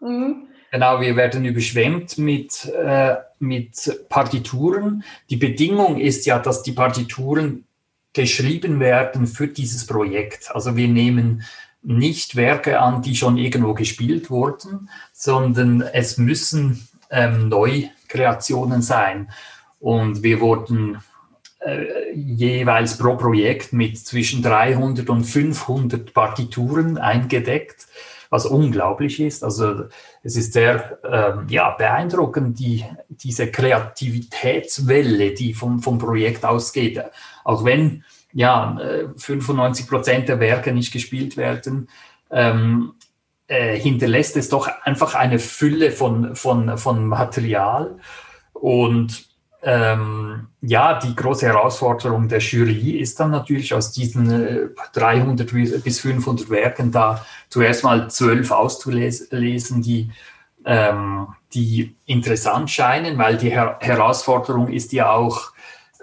[0.00, 0.48] Mhm.
[0.72, 5.04] Genau, wir werden überschwemmt mit, äh, mit Partituren.
[5.28, 7.66] Die Bedingung ist ja, dass die Partituren
[8.14, 10.50] geschrieben werden für dieses Projekt.
[10.54, 11.42] Also wir nehmen
[11.82, 19.30] nicht Werke an, die schon irgendwo gespielt wurden, sondern es müssen ähm, Neukreationen sein.
[19.78, 21.02] Und wir wurden
[21.60, 27.88] äh, jeweils pro Projekt mit zwischen 300 und 500 Partituren eingedeckt
[28.32, 29.44] was unglaublich ist.
[29.44, 29.84] Also
[30.22, 36.98] es ist sehr ähm, ja, beeindruckend, die, diese Kreativitätswelle, die vom, vom Projekt ausgeht.
[37.44, 38.78] Auch wenn ja
[39.18, 41.90] 95 äh, Prozent der Werke nicht gespielt werden,
[42.30, 42.94] ähm,
[43.48, 47.98] äh, hinterlässt es doch einfach eine Fülle von, von, von Material.
[48.54, 49.26] Und
[49.62, 56.00] ähm, ja, die große Herausforderung der Jury ist dann natürlich aus diesen 300 äh, bis
[56.00, 60.10] 500 Werken da zuerst mal zwölf auszulesen, die,
[60.64, 65.52] ähm, die interessant scheinen, weil die Her Herausforderung ist ja auch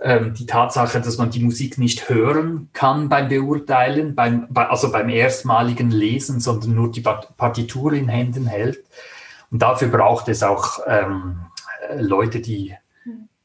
[0.02, 4.90] ähm, die Tatsache, dass man die Musik nicht hören kann beim Beurteilen, beim, bei, also
[4.90, 8.80] beim erstmaligen Lesen, sondern nur die Partitur in Händen hält.
[9.52, 11.42] Und dafür braucht es auch ähm,
[11.98, 12.74] Leute, die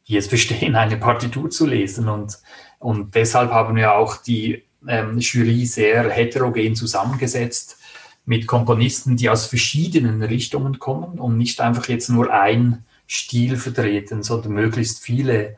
[0.08, 2.08] die es verstehen, eine Partitur zu lesen.
[2.08, 2.38] Und,
[2.78, 7.78] und deshalb haben wir auch die ähm, Jury sehr heterogen zusammengesetzt
[8.26, 14.22] mit Komponisten, die aus verschiedenen Richtungen kommen und nicht einfach jetzt nur ein Stil vertreten,
[14.22, 15.56] sondern möglichst viele,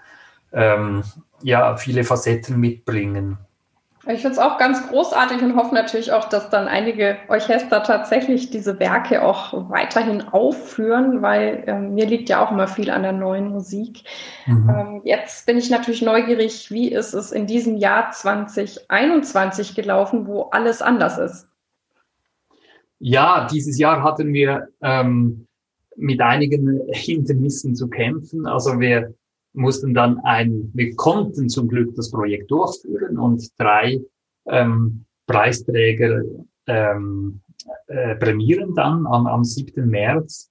[0.52, 1.04] ähm,
[1.42, 3.38] ja, viele Facetten mitbringen.
[4.08, 8.50] Ich finde es auch ganz großartig und hoffe natürlich auch, dass dann einige Orchester tatsächlich
[8.50, 13.12] diese Werke auch weiterhin aufführen, weil ähm, mir liegt ja auch immer viel an der
[13.12, 14.04] neuen Musik.
[14.46, 14.70] Mhm.
[14.70, 20.42] Ähm, jetzt bin ich natürlich neugierig, wie ist es in diesem Jahr 2021 gelaufen, wo
[20.42, 21.48] alles anders ist?
[23.00, 25.48] Ja, dieses Jahr hatten wir ähm,
[25.96, 28.46] mit einigen Hindernissen zu kämpfen.
[28.46, 29.14] Also wir
[29.56, 34.00] mussten dann ein, wir konnten zum Glück das Projekt durchführen und drei
[34.46, 36.22] ähm, Preisträger
[36.66, 37.40] ähm,
[37.86, 39.88] äh, prämieren dann am, am 7.
[39.88, 40.50] März.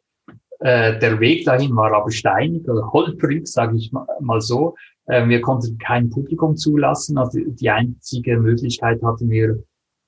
[0.59, 4.75] Äh, der Weg dahin war aber steinig oder holprig, sage ich mal so.
[5.05, 7.17] Äh, wir konnten kein Publikum zulassen.
[7.17, 9.63] Also die einzige Möglichkeit hatten wir,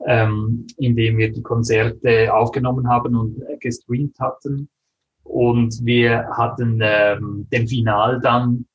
[0.06, 4.70] ähm, indem wir die Konzerte aufgenommen haben und äh, gestreamt hatten.
[5.24, 8.66] Und wir hatten ähm, den Final dann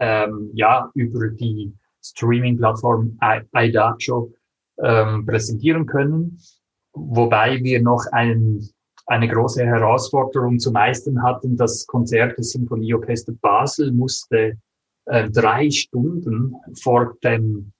[0.00, 1.72] ähm, ja, über die
[2.02, 3.18] Streaming-Plattform
[3.54, 4.32] iDacho
[4.82, 6.38] ähm, präsentieren können,
[6.92, 8.60] wobei wir noch ein,
[9.06, 11.56] eine große Herausforderung zu meistern hatten.
[11.56, 14.58] Das Konzert des Symphonieorchester Basel musste
[15.06, 17.72] äh, drei Stunden vor dem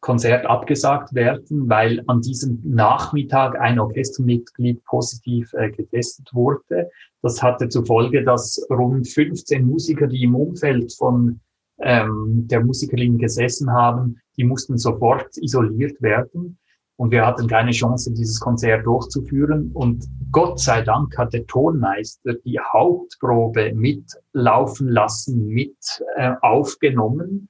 [0.00, 6.90] Konzert abgesagt werden, weil an diesem Nachmittag ein Orchestermitglied positiv äh, getestet wurde.
[7.24, 11.40] Das hatte zur Folge, dass rund 15 Musiker, die im Umfeld von
[11.80, 16.58] ähm, der Musikerin gesessen haben, die mussten sofort isoliert werden.
[16.96, 19.70] Und wir hatten keine Chance, dieses Konzert durchzuführen.
[19.72, 25.78] Und Gott sei Dank hat der Tonmeister die Hauptprobe mitlaufen lassen, mit
[26.16, 27.48] äh, aufgenommen,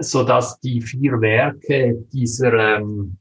[0.00, 3.16] so dass die vier Werke dieser ähm,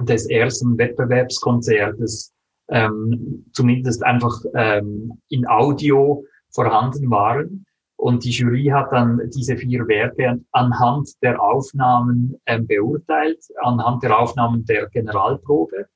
[0.00, 2.31] des ersten Wettbewerbskonzertes
[2.72, 7.66] ähm, zumindest einfach ähm, in Audio vorhanden waren.
[7.96, 14.18] Und die Jury hat dann diese vier Werke anhand der Aufnahmen ähm, beurteilt, anhand der
[14.18, 15.86] Aufnahmen der Generalprobe.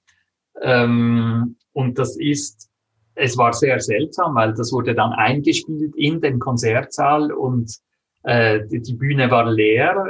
[0.61, 2.69] Ähm, und das ist,
[3.15, 7.75] es war sehr seltsam, weil das wurde dann eingespielt in den Konzertsaal und
[8.23, 10.05] äh, die Bühne war leer,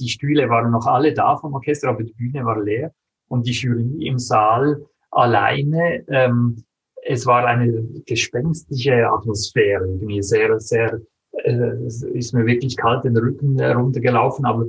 [0.00, 2.92] die Stühle waren noch alle da vom Orchester, aber die Bühne war leer
[3.28, 6.04] und die Jury im Saal alleine.
[6.08, 6.64] Ähm,
[7.04, 11.00] es war eine gespenstische Atmosphäre, irgendwie sehr, sehr
[11.32, 14.66] äh, ist mir wirklich kalt den Rücken runtergelaufen, aber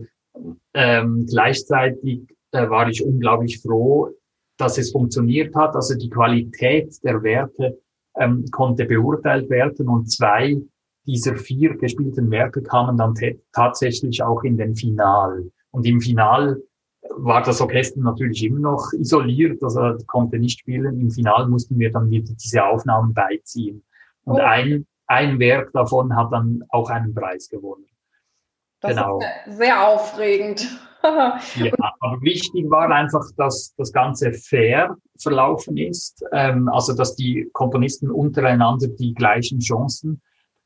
[0.74, 4.10] ähm, gleichzeitig äh, war ich unglaublich froh,
[4.58, 5.76] dass es funktioniert hat.
[5.76, 7.78] Also die Qualität der Werke
[8.18, 10.58] ähm, konnte beurteilt werden und zwei
[11.06, 13.14] dieser vier gespielten Werke kamen dann
[13.52, 15.52] tatsächlich auch in den Final.
[15.72, 16.62] Und im Final
[17.10, 21.00] war das Orchester natürlich immer noch isoliert, also konnte nicht spielen.
[21.00, 23.84] Im Final mussten wir dann wieder diese Aufnahmen beiziehen.
[24.26, 24.44] Und oh.
[24.44, 27.86] ein ein Werk davon hat dann auch einen Preis gewonnen.
[28.82, 29.20] Das genau.
[29.20, 30.68] ist sehr aufregend.
[31.04, 37.50] ja, aber wichtig war einfach, dass das Ganze fair verlaufen ist, ähm, also dass die
[37.52, 40.22] Komponisten untereinander die gleichen Chancen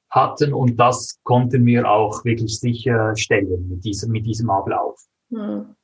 [0.09, 5.01] hatten und das konnten wir auch wirklich sicherstellen mit diesem, mit diesem Ablauf.
[5.31, 5.75] Hm.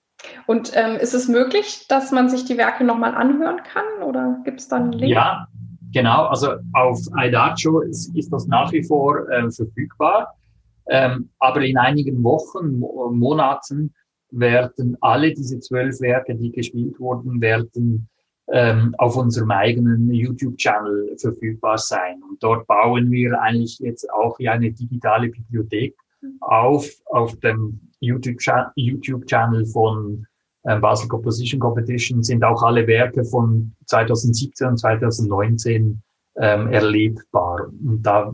[0.47, 4.61] Und ähm, ist es möglich, dass man sich die Werke nochmal anhören kann oder gibt
[4.61, 5.11] es dann einen Link?
[5.11, 5.47] Ja,
[5.93, 10.35] Genau, also auf Idacho ist, ist das nach wie vor äh, verfügbar.
[10.87, 13.93] Ähm, aber in einigen Wochen, Monaten
[14.31, 18.09] werden alle diese zwölf Werke, die gespielt wurden, werden
[18.51, 22.21] ähm, auf unserem eigenen YouTube-Channel verfügbar sein.
[22.27, 25.95] Und dort bauen wir eigentlich jetzt auch eine digitale Bibliothek
[26.41, 30.25] auf, auf dem YouTube-Channel von
[30.63, 36.01] äh, Basel Composition Competition sind auch alle Werke von 2017 und 2019
[36.37, 37.67] ähm, erlebbar.
[37.67, 38.33] Und da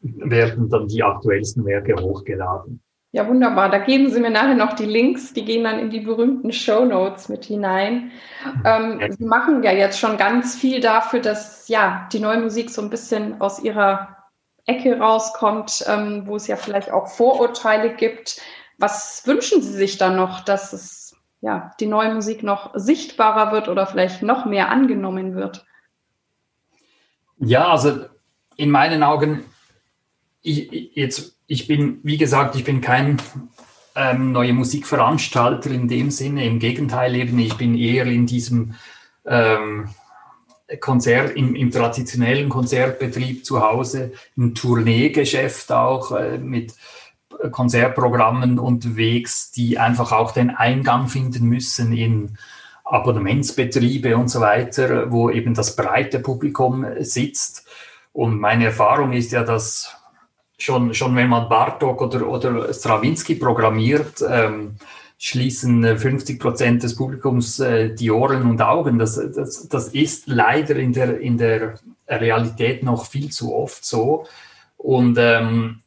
[0.00, 2.82] werden dann die aktuellsten Werke hochgeladen.
[3.12, 3.70] Ja, wunderbar.
[3.70, 6.84] Da geben Sie mir nachher noch die Links, die gehen dann in die berühmten Show
[6.84, 8.10] Notes mit hinein.
[8.64, 9.00] Ähm.
[9.10, 12.90] Sie machen ja jetzt schon ganz viel dafür, dass ja die neue Musik so ein
[12.90, 14.15] bisschen aus ihrer
[14.66, 18.40] Ecke rauskommt, ähm, wo es ja vielleicht auch Vorurteile gibt.
[18.78, 23.68] Was wünschen Sie sich dann noch, dass es ja, die neue Musik noch sichtbarer wird
[23.68, 25.64] oder vielleicht noch mehr angenommen wird?
[27.38, 28.06] Ja, also
[28.56, 29.44] in meinen Augen,
[30.42, 33.20] ich, jetzt, ich bin, wie gesagt, ich bin kein
[33.94, 36.46] ähm, neue Musikveranstalter in dem Sinne.
[36.46, 38.74] Im Gegenteil, eben, ich bin eher in diesem
[39.24, 39.90] ähm,
[40.80, 46.74] Konzert, im, im, traditionellen Konzertbetrieb zu Hause, im Tourneegeschäft auch äh, mit
[47.50, 52.38] Konzertprogrammen unterwegs, die einfach auch den Eingang finden müssen in
[52.84, 57.66] Abonnementsbetriebe und so weiter, wo eben das breite Publikum sitzt.
[58.12, 59.96] Und meine Erfahrung ist ja, dass
[60.58, 64.76] schon, schon wenn man Bartok oder, oder Stravinsky programmiert, ähm,
[65.18, 68.98] schließen 50 Prozent des Publikums äh, die Ohren und Augen.
[68.98, 71.74] Das, das, das ist leider in der, in der
[72.08, 74.26] Realität noch viel zu oft so.
[74.76, 75.82] Und ähm,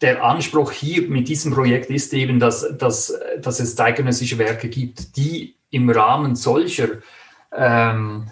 [0.00, 5.16] der Anspruch hier mit diesem Projekt ist eben, dass, dass, dass es zeitgenössische Werke gibt,
[5.16, 6.88] die im Rahmen solcher
[7.52, 8.30] ähm,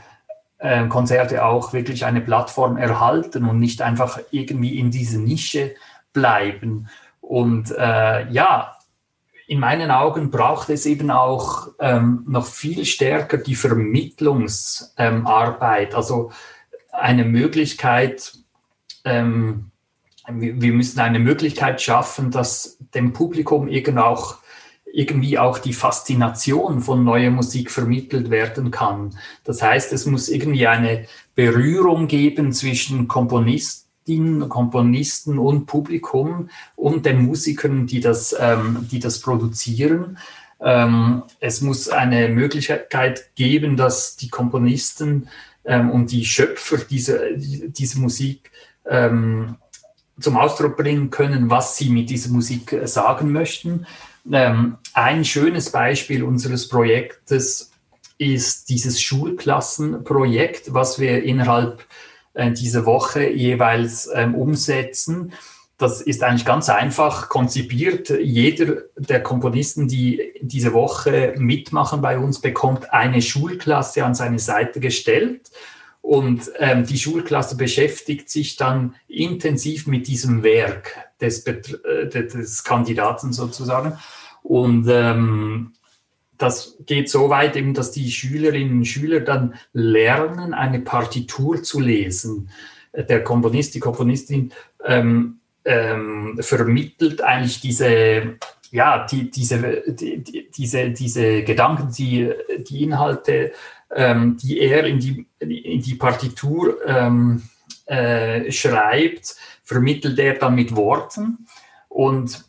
[0.59, 5.75] äh, Konzerte auch wirklich eine Plattform erhalten und nicht einfach irgendwie in diese Nische
[6.13, 6.89] bleiben.
[7.21, 8.74] Und äh, ja,
[9.47, 16.33] in meinen Augen braucht es eben auch ähm, noch viel stärker die Vermittlungsarbeit, ähm, also
[16.93, 18.33] eine Möglichkeit,
[19.05, 19.71] ähm,
[20.27, 24.39] wir müssen eine Möglichkeit schaffen, dass dem Publikum auch,
[24.91, 29.19] irgendwie auch die Faszination von neuer Musik vermittelt werden kann.
[29.43, 33.07] Das heißt, es muss irgendwie eine Berührung geben zwischen
[34.05, 40.19] Komponistinnen, Komponisten und Publikum und den Musikern, die das, ähm, die das produzieren.
[40.61, 45.29] Ähm, es muss eine Möglichkeit geben, dass die Komponisten
[45.65, 48.51] ähm, und die Schöpfer dieser, dieser Musik
[48.87, 49.57] ähm,
[50.21, 53.87] zum Ausdruck bringen können, was sie mit dieser Musik äh, sagen möchten.
[54.31, 57.71] Ähm, ein schönes Beispiel unseres Projektes
[58.19, 61.85] ist dieses Schulklassenprojekt, was wir innerhalb
[62.35, 65.33] äh, dieser Woche jeweils ähm, umsetzen.
[65.79, 68.11] das ist eigentlich ganz einfach konzipiert.
[68.11, 74.81] Jeder der Komponisten, die diese Woche mitmachen bei uns, bekommt eine Schulklasse an seine Seite
[74.81, 75.51] gestellt.
[76.01, 83.33] Und ähm, die Schulklasse beschäftigt sich dann intensiv mit diesem Werk des, äh, des Kandidaten
[83.33, 83.97] sozusagen.
[84.43, 85.73] Und ähm,
[86.39, 91.81] das geht so weit eben, dass die Schülerinnen und Schüler dann lernen, eine Partitur zu
[91.81, 92.51] lesen.
[92.93, 94.53] Der Komponist, die Komponistin
[94.85, 98.37] ähm, ähm, vermittelt eigentlich diese,
[98.71, 103.53] ja, die, diese, die, diese, diese Gedanken, die, die Inhalte,
[103.95, 107.43] ähm, die er in die, in die Partitur ähm,
[107.87, 111.47] äh, schreibt, vermittelt er dann mit Worten.
[111.89, 112.45] Und,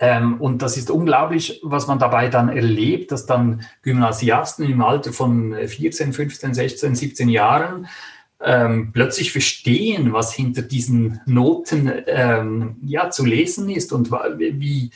[0.00, 5.12] ähm, und das ist unglaublich, was man dabei dann erlebt, dass dann Gymnasiasten im Alter
[5.12, 7.88] von 14, 15, 16, 17 Jahren
[8.40, 14.90] ähm, plötzlich verstehen, was hinter diesen Noten ähm, ja, zu lesen ist und wie,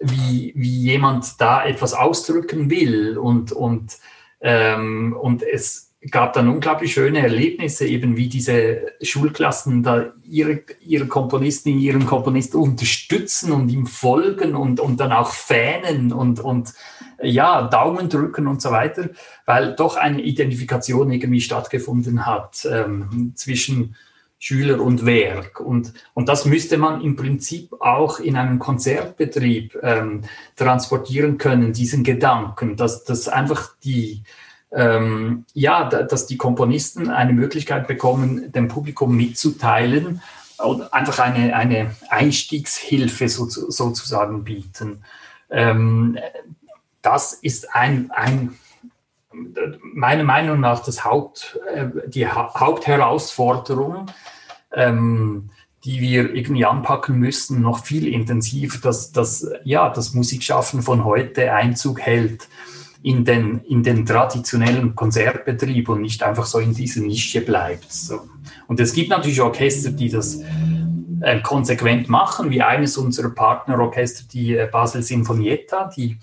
[0.00, 3.18] wie, wie jemand da etwas ausdrücken will.
[3.18, 3.98] Und, und,
[4.40, 11.06] ähm, und es gab dann unglaublich schöne Erlebnisse, eben wie diese Schulklassen da ihre, ihre
[11.06, 16.72] Komponisten, ihren Komponisten unterstützen und ihm folgen und, und dann auch fähnen und, und
[17.20, 19.10] ja, Daumen drücken und so weiter,
[19.44, 23.96] weil doch eine Identifikation irgendwie stattgefunden hat ähm, zwischen
[24.38, 25.58] Schüler und Werk.
[25.58, 30.22] Und, und das müsste man im Prinzip auch in einem Konzertbetrieb ähm,
[30.54, 34.22] transportieren können, diesen Gedanken, dass, dass einfach die,
[34.72, 40.20] ähm, ja, dass die Komponisten eine Möglichkeit bekommen, dem Publikum mitzuteilen
[40.58, 45.04] und einfach eine, eine Einstiegshilfe so, sozusagen bieten.
[45.50, 46.18] Ähm,
[47.00, 48.58] das ist ein, ein
[49.82, 54.06] meiner Meinung nach das Haupt, äh, die Hauptherausforderung,
[54.72, 55.50] ähm,
[55.84, 61.52] die wir irgendwie anpacken müssen, noch viel intensiver, dass, dass ja, das Musikschaffen von heute
[61.52, 62.48] Einzug hält
[63.02, 67.92] in den, in den traditionellen Konzertbetrieb und nicht einfach so in dieser Nische bleibt.
[67.92, 68.20] So.
[68.66, 70.40] Und es gibt natürlich Orchester, die das
[71.20, 76.18] äh, konsequent machen, wie eines unserer Partnerorchester, die äh, Basel Sinfonietta, die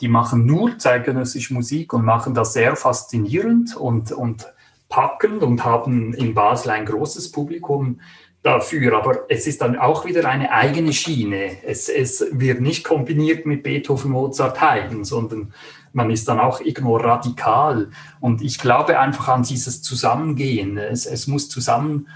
[0.00, 4.52] die machen nur zeitgenössische Musik und machen das sehr faszinierend und, und
[4.88, 8.00] packend und haben in Basel ein großes Publikum
[8.42, 8.98] dafür.
[8.98, 11.62] Aber es ist dann auch wieder eine eigene Schiene.
[11.64, 15.52] Es, es wird nicht kombiniert mit Beethoven, Mozart, Haydn, sondern
[15.94, 17.90] man ist dann auch irgendwo radikal.
[18.20, 20.76] Und ich glaube einfach an dieses Zusammengehen.
[20.76, 22.06] Es, es muss zusammenkommen,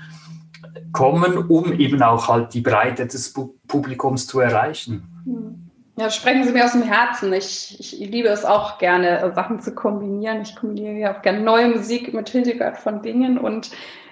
[1.49, 3.33] um eben auch halt die Breite des
[3.67, 5.65] Publikums zu erreichen.
[5.97, 7.33] Ja, sprechen Sie mir aus dem Herzen.
[7.33, 10.43] Ich, ich liebe es auch gerne, Sachen zu kombinieren.
[10.43, 13.71] Ich kombiniere ja auch gerne neue Musik mit Hildegard von Bingen und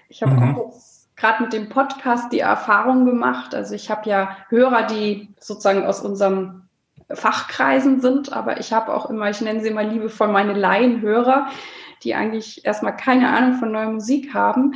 [0.09, 0.57] ich habe mhm.
[0.57, 0.75] auch
[1.17, 3.55] gerade mit dem Podcast die Erfahrung gemacht.
[3.55, 6.66] Also ich habe ja Hörer, die sozusagen aus unserem
[7.13, 11.49] Fachkreisen sind, aber ich habe auch immer, ich nenne sie mal liebevoll meine Laienhörer,
[12.03, 14.75] die eigentlich erstmal keine Ahnung von neuer Musik haben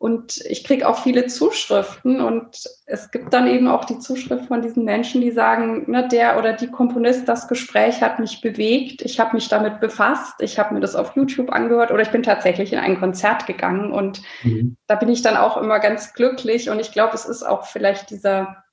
[0.00, 2.56] und ich kriege auch viele Zuschriften und
[2.86, 6.54] es gibt dann eben auch die Zuschrift von diesen Menschen, die sagen, ne, der oder
[6.54, 10.80] die Komponist, das Gespräch hat mich bewegt, ich habe mich damit befasst, ich habe mir
[10.80, 14.78] das auf YouTube angehört oder ich bin tatsächlich in ein Konzert gegangen und mhm.
[14.86, 18.08] da bin ich dann auch immer ganz glücklich und ich glaube, es ist auch vielleicht
[18.08, 18.64] dieser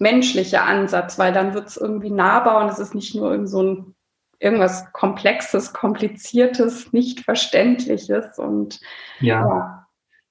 [0.00, 3.62] menschliche Ansatz, weil dann wird es irgendwie nahbar und es ist nicht nur irgend so
[3.62, 3.94] ein
[4.38, 8.80] irgendwas Komplexes, Kompliziertes, nicht Verständliches und
[9.20, 9.46] ja.
[9.46, 9.82] ja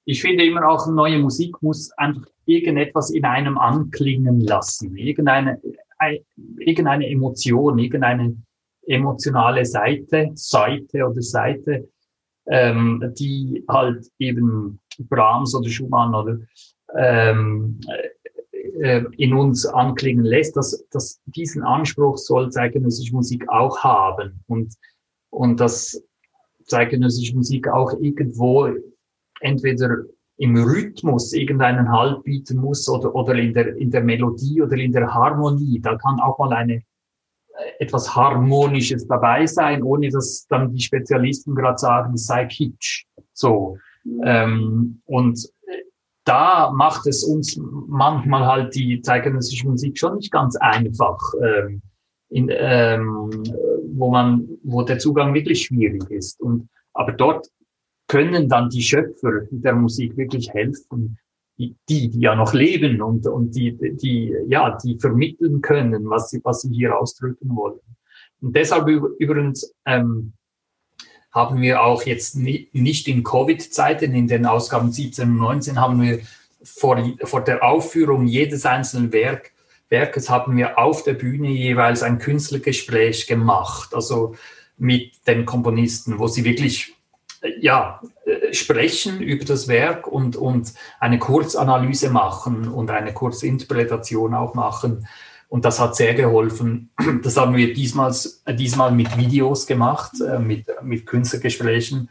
[0.04, 5.60] ich finde immer auch, neue Musik muss einfach irgendetwas in einem anklingen lassen, irgendeine,
[6.58, 8.36] irgendeine Emotion, irgendeine
[8.86, 11.88] emotionale Seite, Seite oder Seite,
[12.46, 16.38] ähm, die halt eben Brahms oder Schumann oder
[16.96, 17.80] ähm,
[18.62, 24.74] äh, in uns anklingen lässt, dass, dass diesen Anspruch soll zeitgenössische Musik auch haben und,
[25.30, 26.02] und dass
[26.64, 28.68] zeitgenössische Musik auch irgendwo
[29.40, 30.04] entweder
[30.38, 34.92] im Rhythmus irgendeinen Halt bieten muss oder, oder in, der, in der Melodie oder in
[34.92, 35.80] der Harmonie.
[35.80, 36.82] Da kann auch mal eine, äh,
[37.80, 43.06] etwas Harmonisches dabei sein, ohne dass dann die Spezialisten gerade sagen, sei Kitsch.
[43.32, 43.76] So.
[44.24, 45.48] Ähm, und
[46.24, 47.58] da macht es uns
[47.88, 51.82] manchmal halt die zeitgenössische Musik schon nicht ganz einfach, ähm,
[52.28, 53.30] in, ähm,
[53.94, 56.40] wo man, wo der Zugang wirklich schwierig ist.
[56.40, 57.48] Und aber dort
[58.08, 61.18] können dann die Schöpfer der Musik wirklich helfen,
[61.58, 66.40] die, die, ja noch leben und, und die, die, ja, die vermitteln können, was sie,
[66.44, 67.80] was sie hier ausdrücken wollen.
[68.40, 70.32] Und deshalb übrigens ähm,
[71.32, 76.20] haben wir auch jetzt nicht in Covid-Zeiten, in den Ausgaben 17 und 19 haben wir
[76.62, 79.52] vor, vor der Aufführung jedes einzelnen Werk,
[79.88, 84.34] Werkes haben wir auf der Bühne jeweils ein Künstlergespräch gemacht, also
[84.78, 86.94] mit den Komponisten, wo sie wirklich
[87.60, 94.54] ja, äh, sprechen über das Werk und, und eine Kurzanalyse machen und eine Kurzinterpretation auch
[94.54, 95.06] machen.
[95.52, 96.88] Und das hat sehr geholfen.
[97.22, 98.10] Das haben wir diesmal,
[98.58, 102.08] diesmal mit Videos gemacht, äh, mit, mit Künstlergesprächen,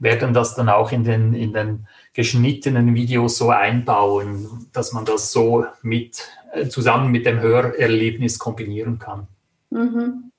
[0.00, 5.30] werden das dann auch in den, in den geschnittenen Videos so einbauen, dass man das
[5.30, 9.28] so mit, äh, zusammen mit dem Hörerlebnis kombinieren kann.
[9.70, 10.32] Mhm.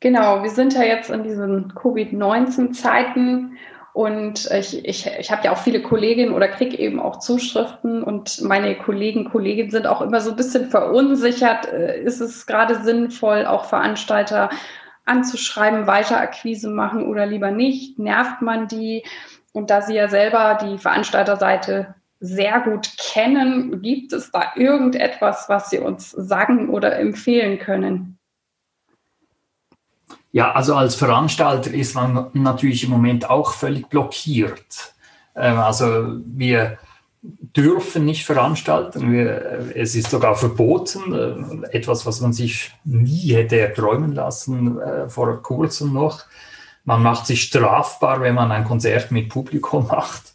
[0.00, 3.56] Genau, wir sind ja jetzt in diesen Covid-19-Zeiten
[3.96, 8.42] und ich, ich, ich habe ja auch viele Kolleginnen oder kriege eben auch Zuschriften und
[8.42, 11.72] meine Kollegen, Kolleginnen sind auch immer so ein bisschen verunsichert.
[11.72, 14.50] Äh, ist es gerade sinnvoll, auch Veranstalter
[15.06, 17.98] anzuschreiben, weiter Akquise machen oder lieber nicht?
[17.98, 19.02] Nervt man die?
[19.52, 25.70] Und da Sie ja selber die Veranstalterseite sehr gut kennen, gibt es da irgendetwas, was
[25.70, 28.15] Sie uns sagen oder empfehlen können?
[30.36, 34.92] Ja, also als Veranstalter ist man natürlich im Moment auch völlig blockiert.
[35.34, 36.76] Ähm, also wir
[37.22, 39.10] dürfen nicht veranstalten.
[39.10, 45.08] Wir, es ist sogar verboten, äh, etwas, was man sich nie hätte erträumen lassen äh,
[45.08, 46.26] vor kurzem noch.
[46.84, 50.34] Man macht sich strafbar, wenn man ein Konzert mit Publikum macht,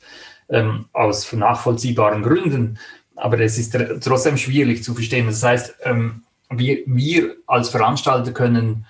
[0.49, 2.79] ähm, aus nachvollziehbaren Gründen.
[3.15, 5.27] Aber es ist trotzdem schwierig zu verstehen.
[5.27, 8.87] Das heißt, ähm, wir als Veranstalter können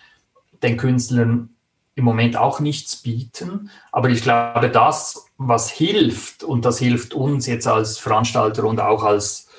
[0.63, 1.49] den Künstlern
[1.95, 3.69] im Moment auch nichts bieten.
[3.91, 9.03] Aber ich glaube, das, was hilft, und das hilft uns jetzt als Veranstalter und auch
[9.03, 9.49] als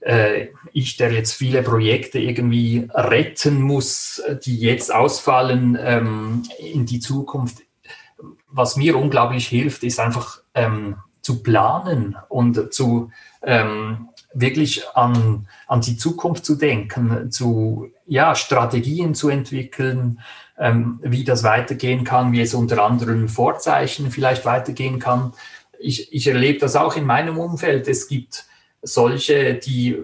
[0.00, 7.00] äh, ich, der jetzt viele Projekte irgendwie retten muss, die jetzt ausfallen ähm, in die
[7.00, 7.62] Zukunft.
[8.48, 13.10] Was mir unglaublich hilft, ist einfach ähm, zu planen und zu
[13.42, 20.20] ähm, wirklich an, an die Zukunft zu denken, zu ja, Strategien zu entwickeln,
[20.58, 25.32] ähm, wie das weitergehen kann, wie es unter anderen Vorzeichen vielleicht weitergehen kann.
[25.78, 27.86] Ich, ich erlebe das auch in meinem Umfeld.
[27.86, 28.46] Es gibt
[28.82, 30.02] solche, die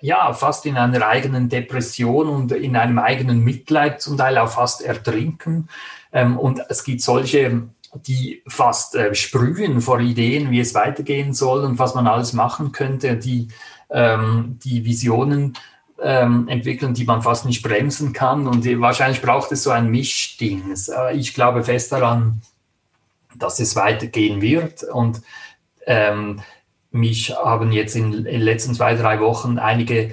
[0.00, 4.82] ja fast in einer eigenen Depression und in einem eigenen Mitleid zum Teil auch fast
[4.82, 5.68] ertrinken.
[6.12, 7.62] Ähm, und es gibt solche,
[7.94, 12.72] die fast äh, sprühen vor Ideen, wie es weitergehen soll und was man alles machen
[12.72, 13.48] könnte, die
[13.90, 15.54] ähm, die Visionen
[16.02, 18.46] ähm, entwickeln, die man fast nicht bremsen kann.
[18.46, 20.74] Und wahrscheinlich braucht es so ein Mischding.
[20.88, 22.42] Äh, ich glaube fest daran,
[23.34, 24.82] dass es weitergehen wird.
[24.82, 25.22] Und
[25.86, 26.40] ähm,
[26.90, 30.12] mich haben jetzt in, den letzten zwei, drei Wochen einige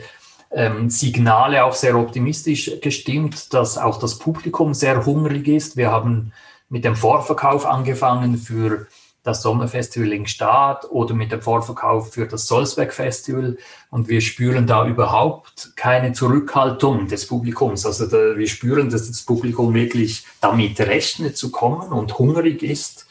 [0.52, 5.78] ähm, Signale auch sehr optimistisch gestimmt, dass auch das Publikum sehr hungrig ist.
[5.78, 6.32] Wir haben
[6.70, 8.88] mit dem Vorverkauf angefangen für
[9.24, 13.58] das Sommerfestival in Gstaad oder mit dem Vorverkauf für das Solzberg Festival.
[13.90, 17.86] Und wir spüren da überhaupt keine Zurückhaltung des Publikums.
[17.86, 23.08] Also da, wir spüren, dass das Publikum wirklich damit rechnet zu kommen und hungrig ist.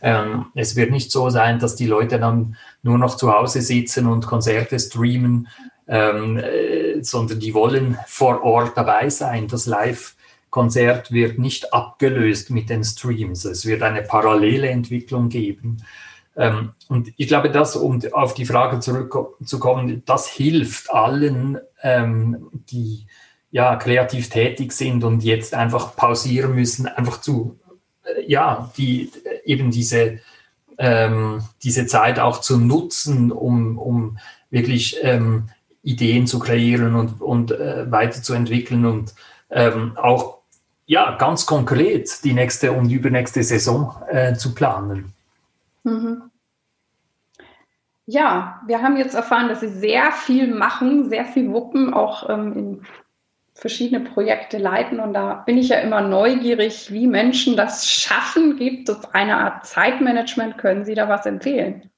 [0.00, 4.06] Ähm, es wird nicht so sein, dass die Leute dann nur noch zu Hause sitzen
[4.06, 5.48] und Konzerte streamen,
[5.88, 9.48] ähm, äh, sondern die wollen vor Ort dabei sein.
[9.48, 10.15] Das Live
[10.56, 13.44] Konzert wird nicht abgelöst mit den Streams.
[13.44, 15.84] Es wird eine parallele Entwicklung geben.
[16.34, 23.04] Ähm, und ich glaube, das, um auf die Frage zurückzukommen, das hilft allen, ähm, die
[23.50, 27.60] ja kreativ tätig sind und jetzt einfach pausieren müssen, einfach zu,
[28.04, 29.12] äh, ja, die
[29.44, 30.20] eben diese,
[30.78, 34.16] ähm, diese Zeit auch zu nutzen, um, um
[34.48, 34.96] wirklich
[35.82, 39.14] Ideen zu kreieren und, und äh, weiterzuentwickeln und
[39.96, 40.35] auch
[40.86, 45.12] ja, ganz konkret die nächste und übernächste Saison äh, zu planen.
[45.82, 46.30] Mhm.
[48.06, 52.52] Ja, wir haben jetzt erfahren, dass Sie sehr viel machen, sehr viel wuppen, auch ähm,
[52.52, 52.82] in
[53.54, 55.00] verschiedene Projekte leiten.
[55.00, 58.56] Und da bin ich ja immer neugierig, wie Menschen das schaffen.
[58.56, 60.56] Gibt es eine Art Zeitmanagement?
[60.56, 61.90] Können Sie da was empfehlen?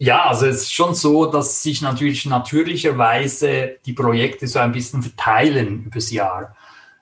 [0.00, 5.02] Ja, also es ist schon so, dass sich natürlich natürlicherweise die Projekte so ein bisschen
[5.02, 6.54] verteilen übers Jahr.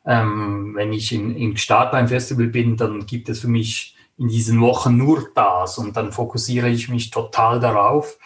[0.07, 4.29] Ähm, wenn ich in, in Start beim Festival bin, dann gibt es für mich in
[4.29, 8.17] diesen Wochen nur das und dann fokussiere ich mich total darauf.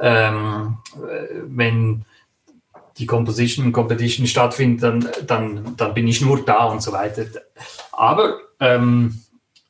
[0.00, 0.78] Ähm,
[1.44, 2.04] wenn
[2.96, 7.24] die Composition Competition stattfindet, dann, dann, dann bin ich nur da und so weiter.
[7.92, 9.20] Aber ähm,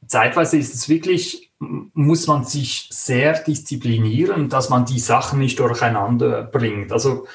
[0.06, 6.44] zeitweise ist es wirklich muss man sich sehr disziplinieren, dass man die Sachen nicht durcheinander
[6.44, 6.92] bringt.
[6.92, 7.26] Also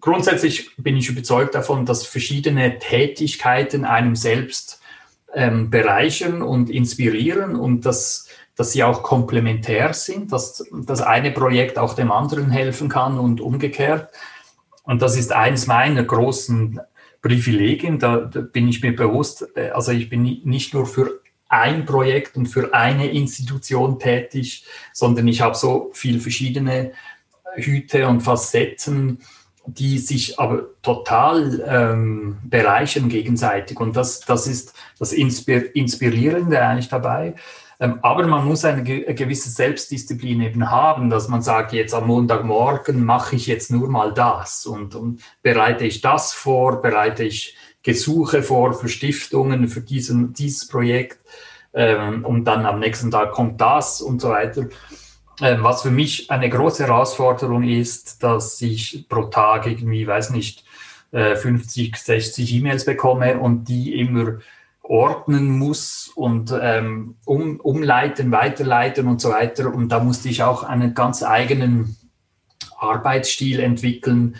[0.00, 4.80] grundsätzlich bin ich überzeugt davon, dass verschiedene Tätigkeiten einem selbst
[5.34, 11.78] ähm, bereichern und inspirieren und dass, dass sie auch komplementär sind, dass das eine Projekt
[11.78, 14.10] auch dem anderen helfen kann und umgekehrt.
[14.82, 16.80] Und das ist eines meiner großen
[17.22, 19.46] Privilegien, da, da bin ich mir bewusst.
[19.54, 21.20] Äh, also ich bin nicht nur für
[21.50, 26.92] ein Projekt und für eine Institution tätig, sondern ich habe so viele verschiedene
[27.56, 29.18] Hüte und Facetten,
[29.66, 33.78] die sich aber total ähm, bereichern gegenseitig.
[33.78, 37.34] Und das, das ist das Inspirierende eigentlich dabei.
[37.80, 42.06] Ähm, aber man muss eine, eine, gewisse Selbstdisziplin eben haben, dass man sagt, jetzt am
[42.06, 47.56] Montagmorgen mache ich jetzt nur mal das und, und bereite ich das vor, bereite ich
[47.82, 51.18] Gesuche vor für Stiftungen, für diesen, dieses Projekt
[51.72, 54.66] ähm, und dann am nächsten Tag kommt das und so weiter.
[55.40, 60.64] Ähm, was für mich eine große Herausforderung ist, dass ich pro Tag irgendwie, weiß nicht,
[61.12, 64.38] äh, 50, 60 E-Mails bekomme und die immer
[64.82, 69.72] ordnen muss und ähm, um, umleiten, weiterleiten und so weiter.
[69.72, 71.96] Und da musste ich auch einen ganz eigenen
[72.78, 74.36] Arbeitsstil entwickeln,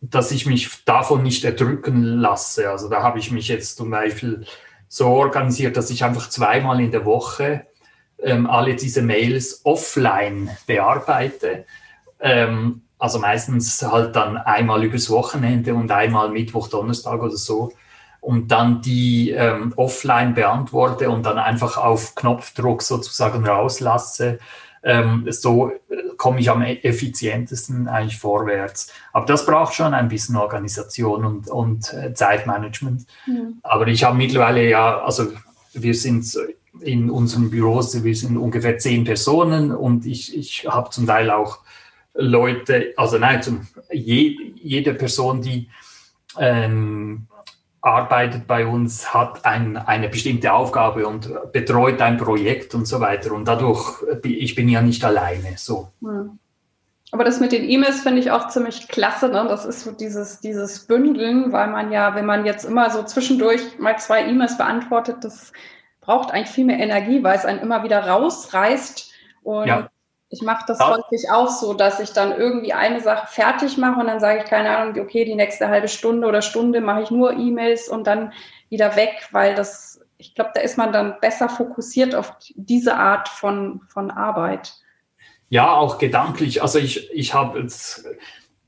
[0.00, 2.70] dass ich mich davon nicht erdrücken lasse.
[2.70, 4.44] Also da habe ich mich jetzt zum Beispiel
[4.88, 7.66] so organisiert, dass ich einfach zweimal in der Woche
[8.22, 11.64] ähm, alle diese Mails offline bearbeite.
[12.20, 17.72] Ähm, also meistens halt dann einmal übers Wochenende und einmal Mittwoch, Donnerstag oder so.
[18.20, 24.40] Und dann die ähm, offline beantworte und dann einfach auf Knopfdruck sozusagen rauslasse.
[24.82, 25.72] Ähm, so
[26.18, 28.92] komme ich am effizientesten eigentlich vorwärts.
[29.12, 33.06] Aber das braucht schon ein bisschen Organisation und, und äh, Zeitmanagement.
[33.26, 33.60] Mhm.
[33.62, 35.28] Aber ich habe mittlerweile ja, also
[35.72, 36.36] wir sind
[36.80, 41.60] in unseren Büros, wir sind ungefähr zehn Personen und ich, ich habe zum Teil auch
[42.14, 45.68] Leute, also nein, zum, je, jede Person, die
[46.38, 47.27] ähm,
[47.88, 53.32] arbeitet bei uns, hat ein, eine bestimmte Aufgabe und betreut ein Projekt und so weiter.
[53.32, 55.54] Und dadurch, ich bin ja nicht alleine.
[55.56, 55.88] So.
[56.02, 56.38] Hm.
[57.10, 59.28] Aber das mit den E-Mails finde ich auch ziemlich klasse.
[59.28, 59.46] Ne?
[59.48, 63.78] Das ist so dieses, dieses Bündeln, weil man ja, wenn man jetzt immer so zwischendurch
[63.78, 65.52] mal zwei E-Mails beantwortet, das
[66.00, 69.10] braucht eigentlich viel mehr Energie, weil es einen immer wieder rausreißt.
[69.42, 69.88] Und ja.
[70.30, 70.96] Ich mache das ja.
[70.96, 74.44] häufig auch so, dass ich dann irgendwie eine Sache fertig mache und dann sage ich,
[74.44, 78.32] keine Ahnung, okay, die nächste halbe Stunde oder Stunde mache ich nur E-Mails und dann
[78.68, 83.28] wieder weg, weil das, ich glaube, da ist man dann besser fokussiert auf diese Art
[83.28, 84.74] von, von Arbeit.
[85.48, 86.60] Ja, auch gedanklich.
[86.60, 88.06] Also ich, ich habe jetzt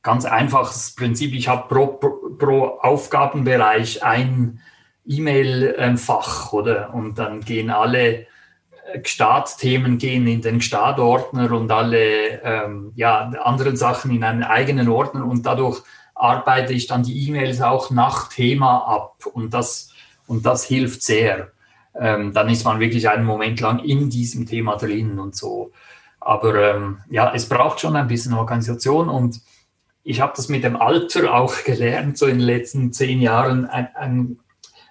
[0.03, 1.35] ganz einfaches Prinzip.
[1.35, 4.61] Ich habe pro, pro, pro Aufgabenbereich ein
[5.05, 6.95] E-Mail-Fach, oder?
[6.95, 8.27] Und dann gehen alle
[9.05, 15.25] Startthemen gehen in den Startordner und alle ähm, ja, anderen Sachen in einen eigenen Ordner
[15.25, 15.83] und dadurch
[16.15, 19.93] arbeite ich dann die E-Mails auch nach Thema ab und das,
[20.27, 21.53] und das hilft sehr.
[21.95, 25.73] Ähm, dann ist man wirklich einen Moment lang in diesem Thema drin und so.
[26.21, 29.41] Aber ähm, ja, es braucht schon ein bisschen Organisation und
[30.03, 33.89] ich habe das mit dem Alter auch gelernt, so in den letzten zehn Jahren, ein,
[33.95, 34.39] ein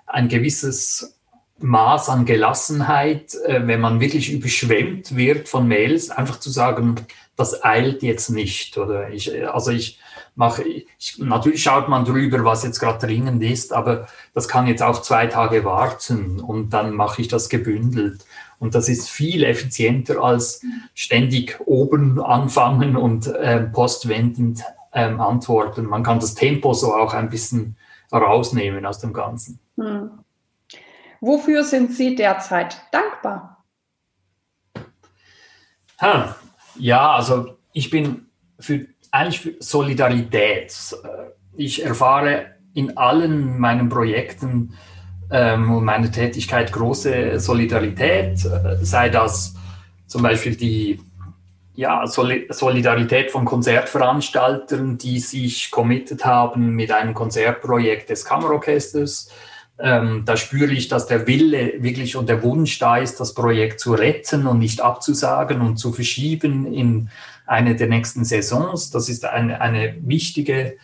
[0.09, 1.18] ein gewisses
[1.61, 6.95] Maß an Gelassenheit, äh, wenn man wirklich überschwemmt wird von Mails, einfach zu sagen,
[7.35, 8.77] das eilt jetzt nicht.
[8.77, 9.99] Oder ich, also ich
[10.35, 14.83] mache, ich, natürlich schaut man drüber, was jetzt gerade dringend ist, aber das kann jetzt
[14.83, 18.25] auch zwei Tage warten und dann mache ich das gebündelt.
[18.59, 20.61] Und das ist viel effizienter als
[20.93, 25.85] ständig oben anfangen und ähm, postwendend ähm, antworten.
[25.85, 27.77] Man kann das Tempo so auch ein bisschen
[28.11, 29.59] rausnehmen aus dem Ganzen.
[29.77, 30.09] Hm.
[31.21, 33.65] Wofür sind Sie derzeit dankbar?
[36.01, 36.35] Ha,
[36.75, 38.27] ja, also ich bin
[38.59, 40.73] für eigentlich für Solidarität.
[41.57, 44.77] Ich erfahre in allen meinen Projekten
[45.31, 48.39] ähm, und meiner Tätigkeit große Solidarität,
[48.81, 49.55] sei das
[50.07, 51.01] zum Beispiel die
[51.75, 59.29] ja, Solidarität von Konzertveranstaltern, die sich committed haben mit einem Konzertprojekt des Kammerorchesters.
[59.81, 63.79] Ähm, da spüre ich, dass der Wille wirklich und der Wunsch da ist, das Projekt
[63.79, 67.09] zu retten und nicht abzusagen und zu verschieben in
[67.45, 68.91] eine der nächsten Saisons.
[68.91, 70.75] Das ist eine, eine wichtige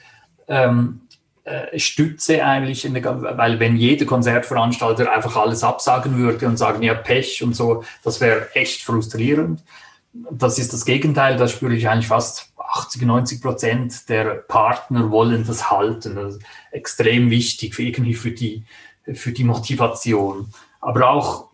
[0.47, 1.01] ähm,
[1.43, 6.93] äh, Stütze eigentlich, der, weil wenn jeder Konzertveranstalter einfach alles absagen würde und sagen, ja,
[6.93, 9.61] Pech und so, das wäre echt frustrierend
[10.31, 15.45] das ist das Gegenteil, da spüre ich eigentlich fast 80, 90 Prozent der Partner wollen
[15.45, 16.15] das halten.
[16.15, 18.63] Das ist extrem wichtig für irgendwie für die,
[19.14, 20.49] für die Motivation.
[20.82, 21.49] Aber auch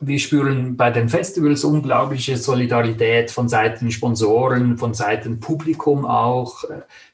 [0.00, 6.64] wir spüren bei den Festivals unglaubliche Solidarität von Seiten Sponsoren, von Seiten Publikum auch.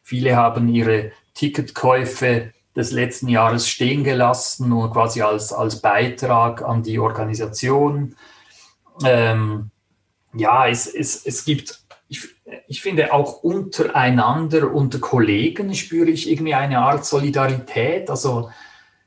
[0.03, 6.82] Viele haben ihre Ticketkäufe des letzten Jahres stehen gelassen, nur quasi als, als Beitrag an
[6.82, 8.16] die Organisation.
[9.03, 9.70] Ähm,
[10.35, 12.28] ja, es, es, es gibt, ich,
[12.68, 18.11] ich finde auch untereinander, unter Kollegen spüre ich irgendwie eine Art Solidarität.
[18.11, 18.51] Also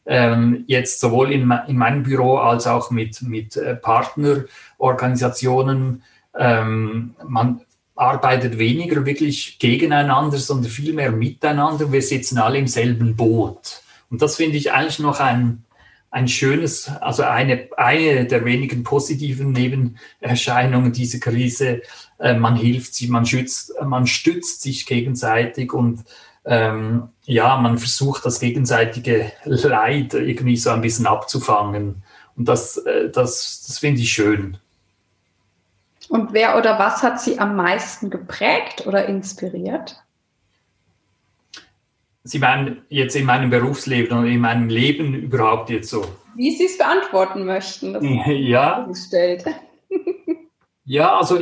[0.08, 6.02] ähm, jetzt sowohl in, in meinem Büro als auch mit, mit äh, Partnerorganisationen.
[6.38, 7.60] Ähm, man
[7.96, 11.92] arbeitet weniger wirklich gegeneinander, sondern vielmehr miteinander.
[11.92, 13.82] Wir sitzen alle im selben Boot.
[14.10, 15.66] Und das finde ich eigentlich noch ein,
[16.10, 21.82] ein schönes, also eine, eine der wenigen positiven Nebenerscheinungen dieser Krise.
[22.18, 26.06] Äh, man hilft sich, man schützt, man stützt sich gegenseitig und
[26.48, 32.04] ähm, ja, man versucht das gegenseitige Leid irgendwie so ein bisschen abzufangen.
[32.38, 34.58] Und das, äh, das, das finde ich schön.
[36.08, 40.02] Und wer oder was hat Sie am meisten geprägt oder inspiriert?
[42.24, 46.06] Sie meinen jetzt in meinem Berufsleben oder in meinem Leben überhaupt jetzt so?
[46.36, 47.94] Wie Sie es beantworten möchten.
[47.94, 48.88] Das ja.
[50.86, 51.40] ja, also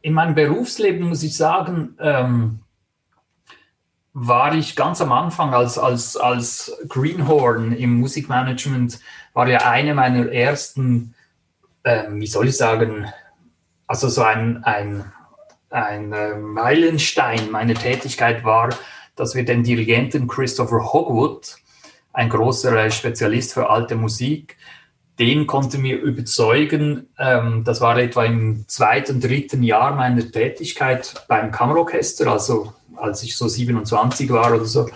[0.00, 2.61] in meinem Berufsleben muss ich sagen, ähm,
[4.14, 9.00] war ich ganz am Anfang als, als, als Greenhorn im Musikmanagement,
[9.32, 11.14] war ja eine meiner ersten,
[11.84, 13.06] ähm, wie soll ich sagen,
[13.86, 15.10] also so ein, ein,
[15.70, 18.70] ein äh, Meilenstein meiner Tätigkeit war,
[19.16, 21.56] dass wir den Dirigenten Christopher Hogwood,
[22.12, 24.56] ein großer Spezialist für alte Musik,
[25.18, 31.50] den konnte mir überzeugen, ähm, das war etwa im zweiten, dritten Jahr meiner Tätigkeit beim
[31.50, 34.88] Kammerorchester, also als ich so 27 war oder so,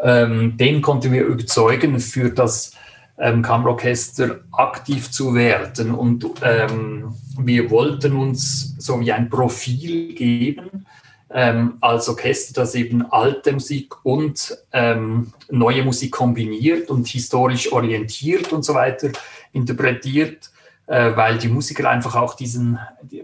[0.00, 2.72] ähm, den konnte mir überzeugen, für das
[3.18, 5.94] ähm, Kammerorchester aktiv zu werden.
[5.94, 10.86] Und ähm, wir wollten uns so wie ein Profil geben
[11.30, 18.52] ähm, als Orchester, das eben alte Musik und ähm, neue Musik kombiniert und historisch orientiert
[18.52, 19.10] und so weiter
[19.52, 20.50] interpretiert,
[20.86, 22.78] äh, weil die Musiker einfach auch diesen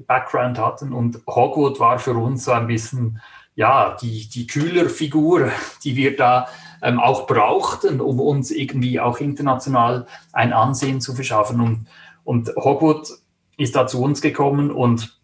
[0.07, 0.93] Background hatten.
[0.93, 3.21] Und Hogwood war für uns so ein bisschen
[3.55, 5.51] ja, die, die Kühlerfigur,
[5.85, 6.49] die wir da
[6.81, 11.61] ähm, auch brauchten, um uns irgendwie auch international ein Ansehen zu verschaffen.
[11.61, 11.87] Und,
[12.25, 13.09] und Hogwood
[13.57, 15.19] ist da zu uns gekommen und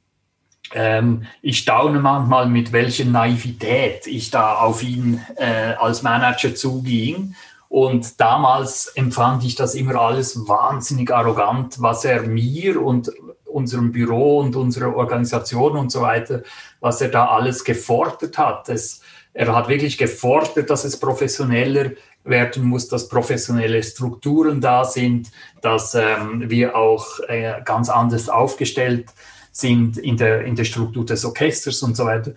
[0.72, 7.36] ähm, ich staune manchmal, mit welcher Naivität ich da auf ihn äh, als Manager zuging.
[7.74, 13.10] Und damals empfand ich das immer alles wahnsinnig arrogant, was er mir und
[13.46, 16.44] unserem Büro und unserer Organisation und so weiter,
[16.78, 18.68] was er da alles gefordert hat.
[18.68, 19.00] Es,
[19.32, 21.90] er hat wirklich gefordert, dass es professioneller
[22.22, 29.08] werden muss, dass professionelle Strukturen da sind, dass ähm, wir auch äh, ganz anders aufgestellt
[29.50, 32.34] sind in der, in der Struktur des Orchesters und so weiter.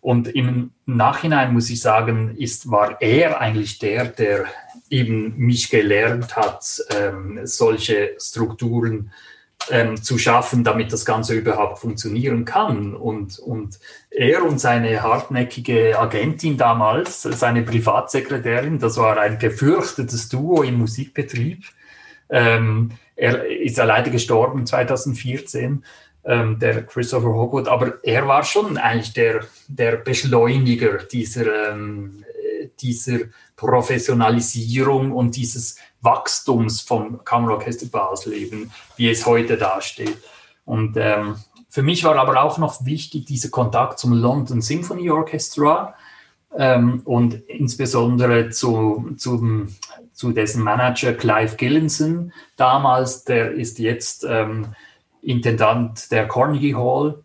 [0.00, 4.46] Und im Nachhinein muss ich sagen, ist, war er eigentlich der, der
[4.88, 9.12] eben mich gelernt hat, ähm, solche Strukturen
[9.70, 12.94] ähm, zu schaffen, damit das Ganze überhaupt funktionieren kann.
[12.94, 13.78] Und, und
[14.10, 21.64] er und seine hartnäckige Agentin damals, seine Privatsekretärin, das war ein gefürchtetes Duo im Musikbetrieb.
[22.30, 25.84] Ähm, er ist ja leider gestorben 2014,
[26.24, 32.24] ähm, der Christopher Hogwood, aber er war schon eigentlich der, der Beschleuniger dieser, ähm,
[32.80, 33.20] dieser
[33.56, 40.16] Professionalisierung und dieses Wachstums vom Kammerorchester Basel eben, wie es heute dasteht.
[40.64, 41.36] Und ähm,
[41.68, 45.94] für mich war aber auch noch wichtig dieser Kontakt zum London Symphony Orchestra
[46.56, 49.68] ähm, und insbesondere zu, zum,
[50.12, 54.74] zu dessen Manager Clive Gillinson damals, der ist jetzt ähm,
[55.22, 57.22] Intendant der Carnegie Hall.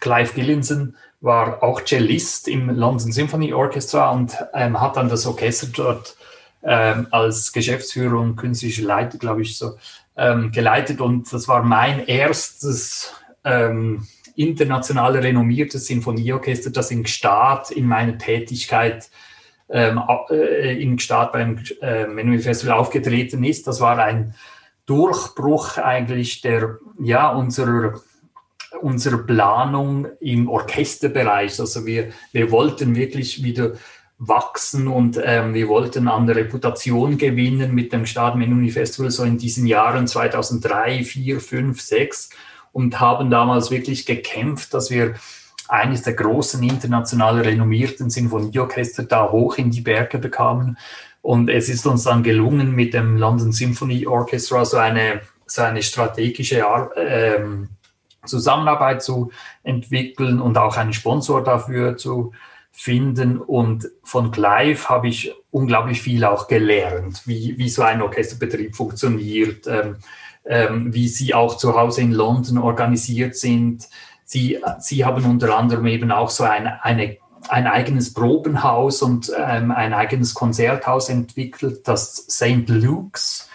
[0.00, 5.66] Clive Gillinson war auch Cellist im London Symphony Orchestra und ähm, hat dann das Orchester
[5.74, 6.16] dort
[6.62, 9.76] ähm, als Geschäftsführer und künstlicher Leiter, glaube ich, so
[10.16, 11.00] ähm, geleitet.
[11.00, 13.14] Und das war mein erstes
[13.44, 14.06] ähm,
[14.36, 19.10] international renommiertes Sinfonieorchester, das in Gstaad in meiner Tätigkeit
[19.68, 20.00] ähm,
[20.30, 23.66] äh, in Gstaad beim äh, Menuhin Festival aufgetreten ist.
[23.66, 24.34] Das war ein
[24.88, 28.00] Durchbruch eigentlich der, ja, unserer
[28.82, 31.58] unserer Planung im Orchesterbereich.
[31.58, 33.72] Also wir, wir wollten wirklich wieder
[34.18, 39.38] wachsen und ähm, wir wollten an der Reputation gewinnen mit dem Stadtmenü Festival so in
[39.38, 42.30] diesen Jahren 2003, 4, 5, 6
[42.72, 45.14] und haben damals wirklich gekämpft, dass wir
[45.68, 50.78] eines der großen international renommierten Sinfonieorchester da hoch in die Berge bekamen.
[51.28, 55.82] Und es ist uns dann gelungen, mit dem London Symphony Orchestra so eine, so eine
[55.82, 56.64] strategische
[56.96, 57.68] ähm,
[58.24, 59.30] Zusammenarbeit zu
[59.62, 62.32] entwickeln und auch einen Sponsor dafür zu
[62.72, 63.36] finden.
[63.36, 69.66] Und von Clive habe ich unglaublich viel auch gelernt, wie, wie so ein Orchesterbetrieb funktioniert,
[69.66, 69.96] ähm,
[70.46, 73.86] ähm, wie sie auch zu Hause in London organisiert sind.
[74.24, 77.18] Sie, sie haben unter anderem eben auch so eine, eine
[77.48, 82.68] ein eigenes Probenhaus und ähm, ein eigenes Konzerthaus entwickelt, das St.
[82.68, 83.48] Luke's,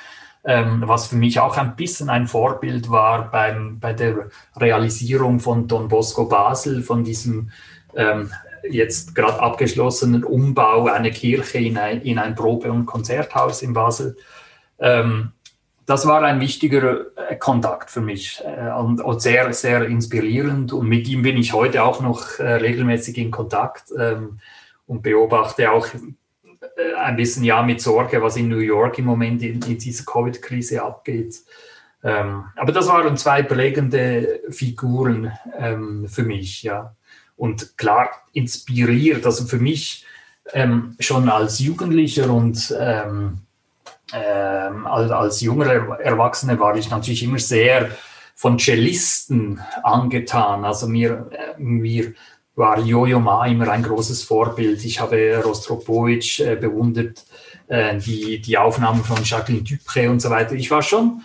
[0.45, 5.67] ähm, was für mich auch ein bisschen ein Vorbild war beim, bei der Realisierung von
[5.67, 7.51] Don Bosco Basel, von diesem
[7.95, 8.31] ähm,
[8.69, 14.17] jetzt gerade abgeschlossenen Umbau einer Kirche in ein, in ein Probe- und Konzerthaus in Basel.
[14.79, 15.31] Ähm,
[15.85, 20.73] das war ein wichtiger äh, Kontakt für mich äh, und, sehr, sehr inspirierend.
[20.73, 24.39] Und mit ihm bin ich heute auch noch äh, regelmäßig in Kontakt ähm,
[24.87, 25.87] und beobachte auch
[26.97, 31.35] ein bisschen ja mit Sorge, was in New York im Moment in, dieser Covid-Krise abgeht.
[32.03, 36.95] Ähm, aber das waren zwei prägende Figuren ähm, für mich, ja.
[37.35, 40.05] Und klar inspiriert, also für mich
[40.99, 42.73] schon als Jugendlicher und
[44.13, 45.67] ähm, als, als junger
[45.99, 47.89] Erwachsener war ich natürlich immer sehr
[48.35, 50.65] von Cellisten angetan.
[50.65, 52.13] Also mir, äh, mir
[52.55, 54.83] war Jojo Ma immer ein großes Vorbild.
[54.85, 57.25] Ich habe Rostropovich äh, bewundert,
[57.67, 60.53] äh, die, die Aufnahmen von Jacqueline Dupré und so weiter.
[60.53, 61.21] Ich war schon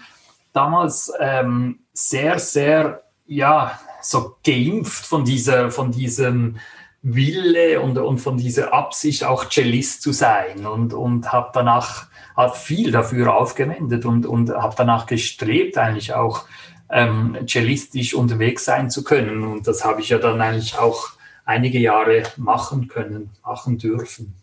[0.53, 6.57] damals ähm, sehr, sehr, ja, so geimpft von dieser, von diesem
[7.03, 12.07] Wille und, und von dieser Absicht, auch Cellist zu sein und, und habe danach
[12.39, 16.45] hat viel dafür aufgewendet und, und habe danach gestrebt, eigentlich auch
[16.89, 19.43] ähm, cellistisch unterwegs sein zu können.
[19.43, 21.11] Und das habe ich ja dann eigentlich auch
[21.45, 24.35] einige Jahre machen können, machen dürfen.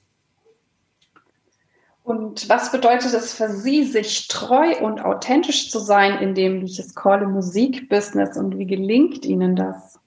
[2.03, 6.65] Und was bedeutet es für Sie, sich treu und authentisch zu sein in dem, wie
[6.65, 9.97] ich es call, Musikbusiness und wie gelingt Ihnen das?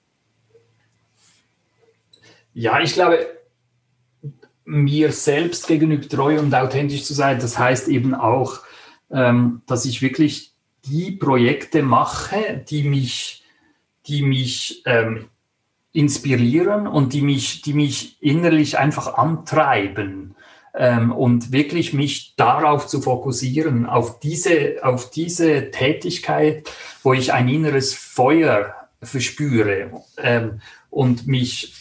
[2.53, 3.25] Ja, ich glaube,
[4.69, 8.59] mir selbst gegenüber treu und authentisch zu sein, das heißt eben auch,
[9.11, 10.53] ähm, dass ich wirklich
[10.85, 13.43] die Projekte mache, die mich,
[14.05, 15.27] die mich ähm,
[15.91, 20.35] inspirieren und die mich, die mich innerlich einfach antreiben
[20.75, 26.69] ähm, und wirklich mich darauf zu fokussieren, auf diese, auf diese Tätigkeit,
[27.01, 30.61] wo ich ein inneres Feuer verspüre ähm,
[30.91, 31.73] und mich,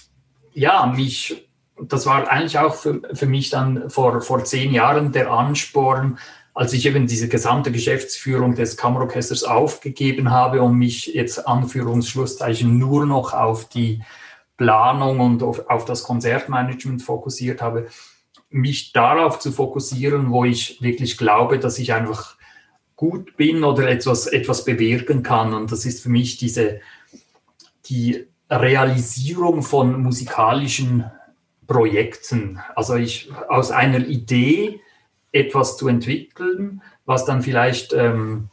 [0.54, 1.47] ja, mich
[1.80, 6.18] das war eigentlich auch für, für mich dann vor, vor zehn Jahren der Ansporn,
[6.54, 13.06] als ich eben diese gesamte Geschäftsführung des Kammerorchesters aufgegeben habe und mich jetzt Anführungsschlusszeichen nur
[13.06, 14.02] noch auf die
[14.56, 17.86] Planung und auf, auf das Konzertmanagement fokussiert habe,
[18.50, 22.36] mich darauf zu fokussieren, wo ich wirklich glaube, dass ich einfach
[22.96, 25.54] gut bin oder etwas, etwas bewirken kann.
[25.54, 26.80] Und das ist für mich diese,
[27.86, 31.08] die Realisierung von musikalischen
[31.68, 32.60] Projekten.
[32.74, 34.80] Also ich aus einer Idee
[35.30, 38.48] etwas zu entwickeln, was dann vielleicht ähm,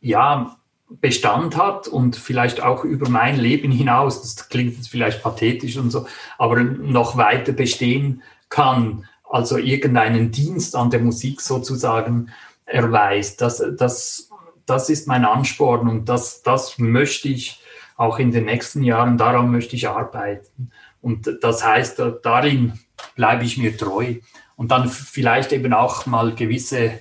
[0.00, 0.56] ja
[0.88, 5.90] Bestand hat und vielleicht auch über mein Leben hinaus, das klingt jetzt vielleicht pathetisch und
[5.90, 6.06] so,
[6.38, 12.30] aber noch weiter bestehen kann, also irgendeinen Dienst an der Musik sozusagen
[12.64, 13.42] erweist.
[13.42, 14.30] Das, das,
[14.64, 17.60] das ist mein Ansporn und das, das möchte ich
[17.98, 20.70] auch in den nächsten Jahren, daran möchte ich arbeiten.
[21.08, 22.78] Und das heißt, darin
[23.14, 24.16] bleibe ich mir treu.
[24.56, 26.98] Und dann vielleicht eben auch mal gewisse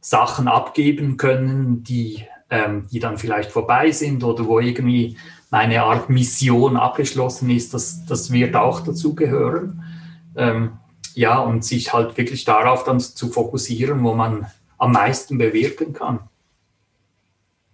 [0.00, 5.16] Sachen abgeben können, die, ähm, die dann vielleicht vorbei sind oder wo irgendwie
[5.50, 7.74] meine Art Mission abgeschlossen ist.
[7.74, 9.82] Das, das wird auch dazugehören.
[10.36, 10.74] Ähm,
[11.14, 14.46] ja, und sich halt wirklich darauf dann zu fokussieren, wo man
[14.78, 16.20] am meisten bewirken kann.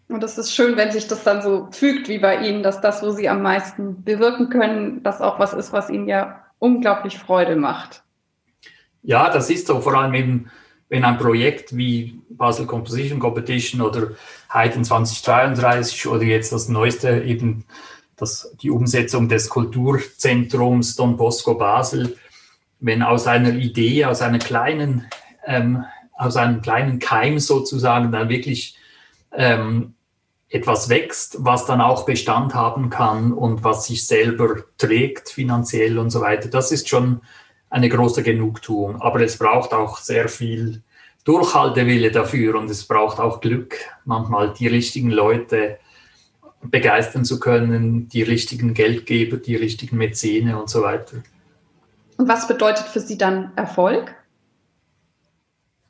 [0.08, 3.02] Und es ist schön, wenn sich das dann so fügt wie bei Ihnen, dass das,
[3.02, 7.56] wo Sie am meisten bewirken können, das auch was ist, was Ihnen ja unglaublich Freude
[7.56, 8.02] macht.
[9.02, 10.50] Ja, das ist so, vor allem eben,
[10.88, 14.12] wenn ein Projekt wie Basel Composition Competition oder
[14.48, 17.64] Haydn 2033 oder jetzt das neueste eben
[18.16, 22.16] das, die Umsetzung des Kulturzentrums Don Bosco Basel,
[22.78, 25.06] wenn aus einer Idee, aus einer kleinen,
[25.44, 25.84] ähm,
[26.14, 28.76] aus einem kleinen Keim sozusagen dann wirklich
[29.32, 29.94] ähm,
[30.48, 36.10] etwas wächst, was dann auch Bestand haben kann und was sich selber trägt finanziell und
[36.10, 36.48] so weiter.
[36.48, 37.20] Das ist schon
[37.68, 39.00] eine große Genugtuung.
[39.02, 40.82] Aber es braucht auch sehr viel
[41.24, 45.78] Durchhaltewille dafür und es braucht auch Glück, manchmal die richtigen Leute
[46.62, 51.22] begeistern zu können, die richtigen Geldgeber, die richtigen Mäzene und so weiter.
[52.16, 54.14] Und was bedeutet für Sie dann Erfolg?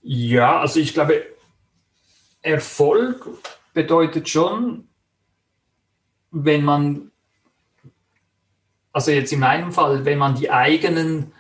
[0.02, 1.22] Ja, also ich glaube,
[2.42, 3.26] Erfolg
[3.76, 4.88] bedeutet schon,
[6.30, 7.10] wenn man,
[8.90, 11.34] also jetzt in meinem Fall, wenn man die eigenen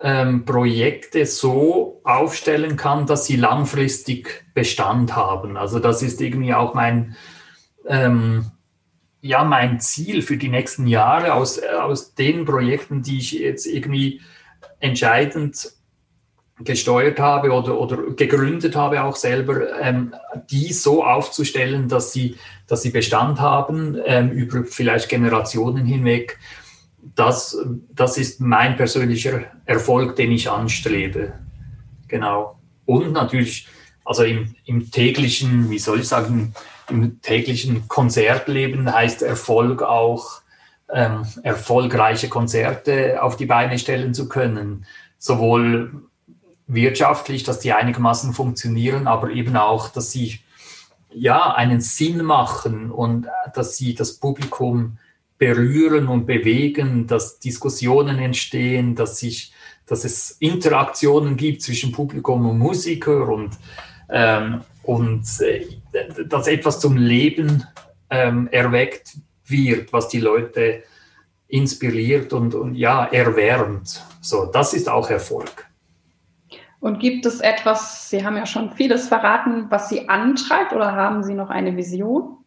[0.00, 5.58] ähm, Projekte so aufstellen kann, dass sie langfristig Bestand haben.
[5.58, 7.16] Also das ist irgendwie auch mein,
[7.86, 8.50] ähm,
[9.20, 14.22] ja, mein Ziel für die nächsten Jahre aus, aus den Projekten, die ich jetzt irgendwie
[14.80, 15.73] entscheidend
[16.60, 20.14] gesteuert habe oder, oder gegründet habe auch selber, ähm,
[20.50, 22.36] die so aufzustellen, dass sie,
[22.68, 26.38] dass sie Bestand haben ähm, über vielleicht Generationen hinweg
[27.14, 27.56] das,
[27.90, 31.34] das ist mein persönlicher Erfolg, den ich anstrebe.
[32.08, 32.58] Genau.
[32.86, 33.68] Und natürlich,
[34.04, 36.54] also im, im täglichen, wie soll ich sagen,
[36.88, 40.42] im täglichen Konzertleben heißt Erfolg auch,
[40.92, 44.86] ähm, erfolgreiche Konzerte auf die Beine stellen zu können.
[45.18, 46.02] Sowohl
[46.66, 50.40] wirtschaftlich, dass die einigermaßen funktionieren, aber eben auch, dass sie
[51.12, 54.98] ja einen Sinn machen und dass sie das Publikum
[55.38, 59.52] berühren und bewegen, dass Diskussionen entstehen, dass, sich,
[59.86, 63.56] dass es Interaktionen gibt zwischen Publikum und Musiker und,
[64.08, 65.66] ähm, und äh,
[66.26, 67.64] dass etwas zum Leben
[68.10, 70.82] ähm, erweckt wird, was die Leute
[71.48, 74.02] inspiriert und, und ja, erwärmt.
[74.20, 75.66] So, das ist auch Erfolg.
[76.84, 81.22] Und gibt es etwas, Sie haben ja schon vieles verraten, was Sie antreibt oder haben
[81.22, 82.44] Sie noch eine Vision?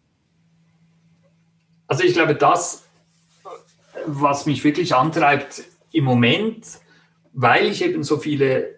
[1.87, 2.87] Also ich glaube, das,
[4.05, 6.67] was mich wirklich antreibt im Moment,
[7.33, 8.75] weil ich eben so viele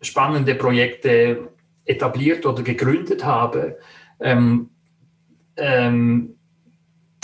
[0.00, 1.50] spannende Projekte
[1.84, 3.78] etabliert oder gegründet habe,
[4.20, 4.70] ähm,
[5.58, 6.33] ähm,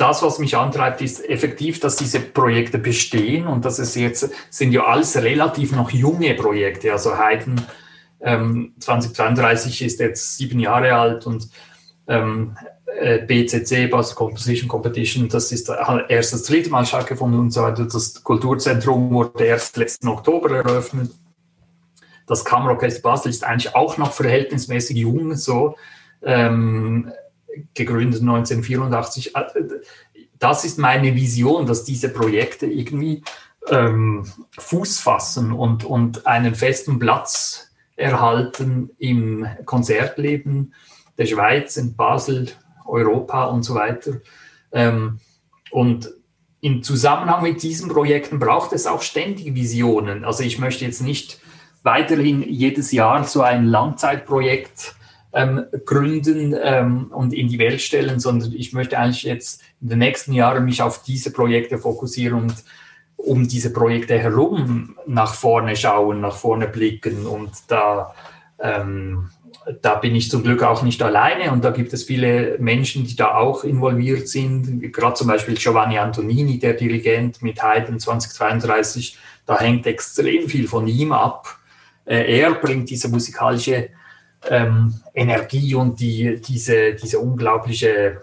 [0.00, 4.72] das, was mich antreibt, ist effektiv, dass diese Projekte bestehen und dass es jetzt sind
[4.72, 6.92] ja alles relativ noch junge Projekte.
[6.92, 7.60] Also Haydn
[8.20, 11.48] ähm, 2032 ist jetzt sieben Jahre alt und
[12.06, 12.56] ähm,
[12.98, 15.70] äh, BCC, Basel Composition Competition, das ist
[16.08, 17.84] erst das dritte Mal stattgefunden und so weiter.
[17.84, 21.12] Das Kulturzentrum wurde erst letzten Oktober eröffnet.
[22.26, 25.76] Das Kammerorchester Basel ist eigentlich auch noch verhältnismäßig jung, so
[26.22, 27.10] ähm,
[27.74, 29.34] gegründet 1984.
[29.36, 29.42] Äh,
[30.38, 33.22] das ist meine Vision, dass diese Projekte irgendwie
[33.68, 34.26] ähm,
[34.58, 40.74] Fuß fassen und, und einen festen Platz erhalten im Konzertleben
[41.18, 42.48] der Schweiz, in Basel,
[42.86, 44.20] Europa und so weiter.
[44.72, 45.20] Ähm,
[45.70, 46.10] und
[46.62, 50.24] im Zusammenhang mit diesen Projekten braucht es auch ständige Visionen.
[50.24, 51.40] Also ich möchte jetzt nicht
[51.82, 54.94] weiterhin jedes Jahr so ein Langzeitprojekt
[55.32, 59.98] ähm, gründen ähm, und in die Welt stellen, sondern ich möchte eigentlich jetzt in den
[59.98, 62.54] nächsten Jahren mich auf diese Projekte fokussieren und
[63.16, 68.14] um diese Projekte herum nach vorne schauen, nach vorne blicken und da
[68.58, 69.30] ähm,
[69.82, 73.16] da bin ich zum Glück auch nicht alleine und da gibt es viele Menschen, die
[73.16, 74.92] da auch involviert sind.
[74.92, 80.86] Gerade zum Beispiel Giovanni Antonini, der Dirigent mit Haydn 2032, da hängt extrem viel von
[80.86, 81.58] ihm ab.
[82.04, 83.90] Äh, er bringt diese musikalische
[84.48, 88.22] ähm, Energie und die, diese, diese unglaubliche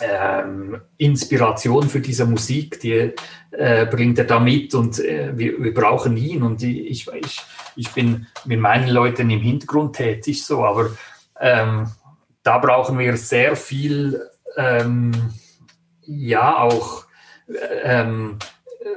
[0.00, 3.12] ähm, Inspiration für diese Musik, die
[3.50, 7.40] äh, bringt er da mit und äh, wir, wir, brauchen ihn und ich, ich,
[7.76, 10.90] ich bin mit meinen Leuten im Hintergrund tätig so, aber
[11.40, 11.88] ähm,
[12.42, 14.20] da brauchen wir sehr viel,
[14.56, 15.12] ähm,
[16.06, 17.06] ja auch
[17.82, 18.38] ähm,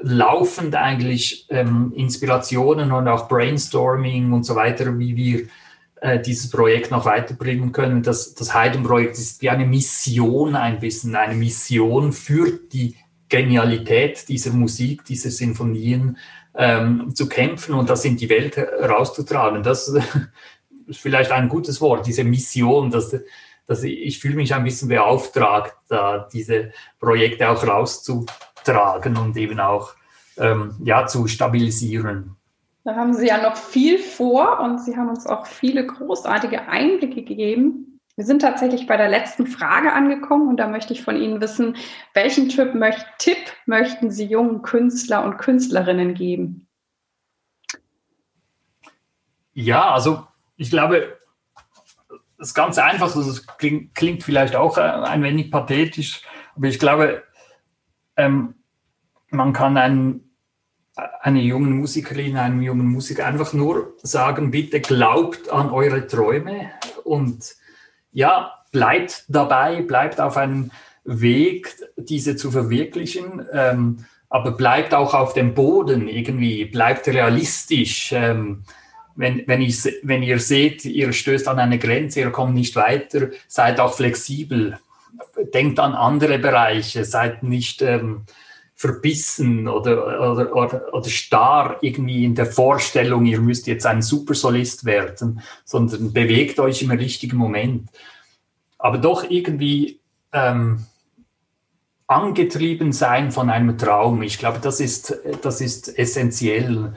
[0.01, 5.47] laufend eigentlich ähm, Inspirationen und auch Brainstorming und so weiter, wie wir
[6.01, 8.03] äh, dieses Projekt noch weiterbringen können.
[8.03, 12.95] Das, das Haydn-Projekt ist wie eine Mission ein bisschen, eine Mission für die
[13.27, 16.17] Genialität dieser Musik, dieser Sinfonien
[16.55, 19.61] ähm, zu kämpfen und das in die Welt rauszutragen.
[19.61, 19.87] Das
[20.87, 23.15] ist vielleicht ein gutes Wort, diese Mission, dass,
[23.67, 29.59] dass ich, ich fühle mich ein bisschen beauftragt, da diese Projekte auch rauszutragen und eben
[29.59, 29.93] auch
[30.37, 32.35] ähm, ja, zu stabilisieren.
[32.89, 37.23] Da haben Sie ja noch viel vor und Sie haben uns auch viele großartige Einblicke
[37.23, 37.99] gegeben.
[38.15, 41.75] Wir sind tatsächlich bei der letzten Frage angekommen und da möchte ich von Ihnen wissen,
[42.15, 43.37] welchen Tipp, möcht, Tipp
[43.67, 46.67] möchten Sie jungen Künstler und Künstlerinnen geben?
[49.53, 50.25] Ja, also
[50.57, 51.15] ich glaube,
[52.39, 56.23] das ist ganz einfach, das klingt, klingt vielleicht auch äh, ein wenig pathetisch,
[56.55, 57.21] aber ich glaube,
[58.15, 58.55] ähm,
[59.29, 60.28] man kann einen
[61.21, 66.71] einer jungen Musikerin, einem jungen Musiker einfach nur sagen, bitte glaubt an eure Träume
[67.03, 67.55] und
[68.11, 70.71] ja, bleibt dabei, bleibt auf einem
[71.03, 78.11] Weg, diese zu verwirklichen, ähm, aber bleibt auch auf dem Boden irgendwie, bleibt realistisch.
[78.11, 78.63] Ähm,
[79.15, 83.29] wenn, wenn, ich, wenn ihr seht, ihr stößt an eine Grenze, ihr kommt nicht weiter,
[83.47, 84.77] seid auch flexibel.
[85.53, 87.81] Denkt an andere Bereiche, seid nicht...
[87.81, 88.25] Ähm,
[88.80, 94.86] verbissen oder, oder, oder, oder starr irgendwie in der Vorstellung, ihr müsst jetzt ein Supersolist
[94.86, 97.89] werden, sondern bewegt euch im richtigen Moment.
[98.77, 99.99] Aber doch irgendwie
[100.32, 100.86] ähm,
[102.07, 104.21] angetrieben sein von einem Traum.
[104.21, 106.95] Ich glaube, das ist, das ist essentiell,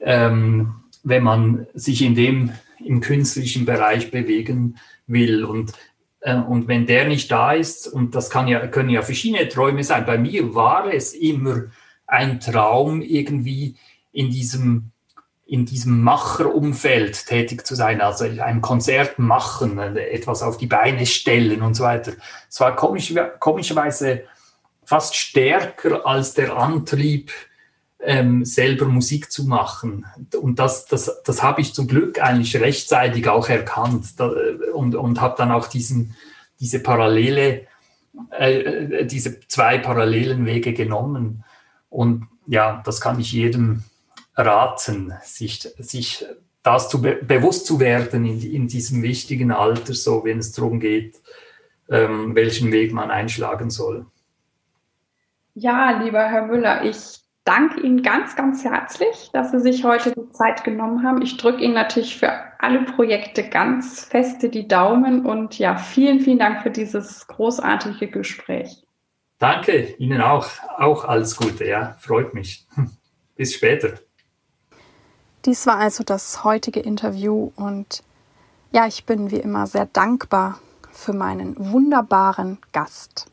[0.00, 0.74] ähm,
[1.04, 2.50] wenn man sich in dem
[2.84, 5.44] im künstlichen Bereich bewegen will.
[5.44, 5.74] Und
[6.22, 10.04] und wenn der nicht da ist, und das kann ja, können ja verschiedene Träume sein,
[10.04, 11.64] bei mir war es immer
[12.06, 13.76] ein Traum, irgendwie
[14.12, 14.90] in diesem,
[15.46, 21.62] in diesem Macherumfeld tätig zu sein, also ein Konzert machen, etwas auf die Beine stellen
[21.62, 22.12] und so weiter.
[22.48, 24.24] Es war komisch, komischerweise
[24.84, 27.32] fast stärker als der Antrieb,
[28.02, 30.06] ähm, selber Musik zu machen.
[30.40, 34.32] Und das, das, das habe ich zum Glück eigentlich rechtzeitig auch erkannt da,
[34.72, 36.14] und, und habe dann auch diesen,
[36.60, 37.66] diese Parallele,
[38.30, 41.44] äh, diese zwei parallelen Wege genommen.
[41.88, 43.84] Und ja, das kann ich jedem
[44.34, 46.24] raten, sich, sich
[46.62, 50.80] das zu be bewusst zu werden in, in diesem wichtigen Alter, so wenn es darum
[50.80, 51.20] geht,
[51.88, 54.06] ähm, welchen Weg man einschlagen soll.
[55.54, 60.30] Ja, lieber Herr Müller, ich danke Ihnen ganz, ganz herzlich, dass Sie sich heute die
[60.30, 61.22] Zeit genommen haben.
[61.22, 66.38] Ich drücke Ihnen natürlich für alle Projekte ganz feste die Daumen und ja, vielen, vielen
[66.38, 68.84] Dank für dieses großartige Gespräch.
[69.38, 70.48] Danke, Ihnen auch.
[70.76, 72.66] Auch alles Gute, ja, freut mich.
[73.36, 73.94] Bis später.
[75.46, 78.02] Dies war also das heutige Interview und
[78.72, 80.60] ja, ich bin wie immer sehr dankbar
[80.92, 83.26] für meinen wunderbaren Gast.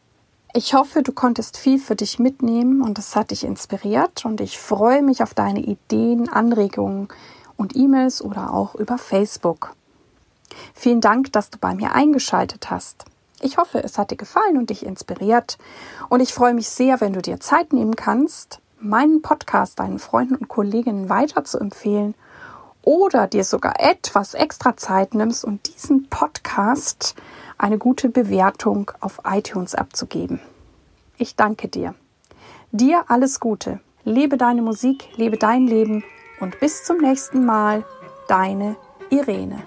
[0.54, 4.58] Ich hoffe, du konntest viel für dich mitnehmen und es hat dich inspiriert und ich
[4.58, 7.10] freue mich auf deine Ideen, Anregungen
[7.58, 9.76] und E-Mails oder auch über Facebook.
[10.74, 13.06] Vielen Dank, dass du bei mir eingeschaltet hast.
[13.42, 15.58] Ich hoffe, es hat dir gefallen und dich inspiriert
[16.10, 20.36] und ich freue mich sehr, wenn du dir Zeit nehmen kannst, meinen Podcast deinen Freunden
[20.36, 22.16] und Kolleginnen weiter zu empfehlen
[22.82, 27.16] oder dir sogar etwas extra Zeit nimmst und diesen Podcast
[27.58, 30.40] eine gute Bewertung auf iTunes abzugeben.
[31.18, 31.96] Ich danke dir.
[32.72, 33.80] Dir alles Gute.
[34.04, 36.04] Lebe deine Musik, lebe dein Leben
[36.40, 37.84] und bis zum nächsten Mal,
[38.28, 38.78] deine
[39.10, 39.64] Irene.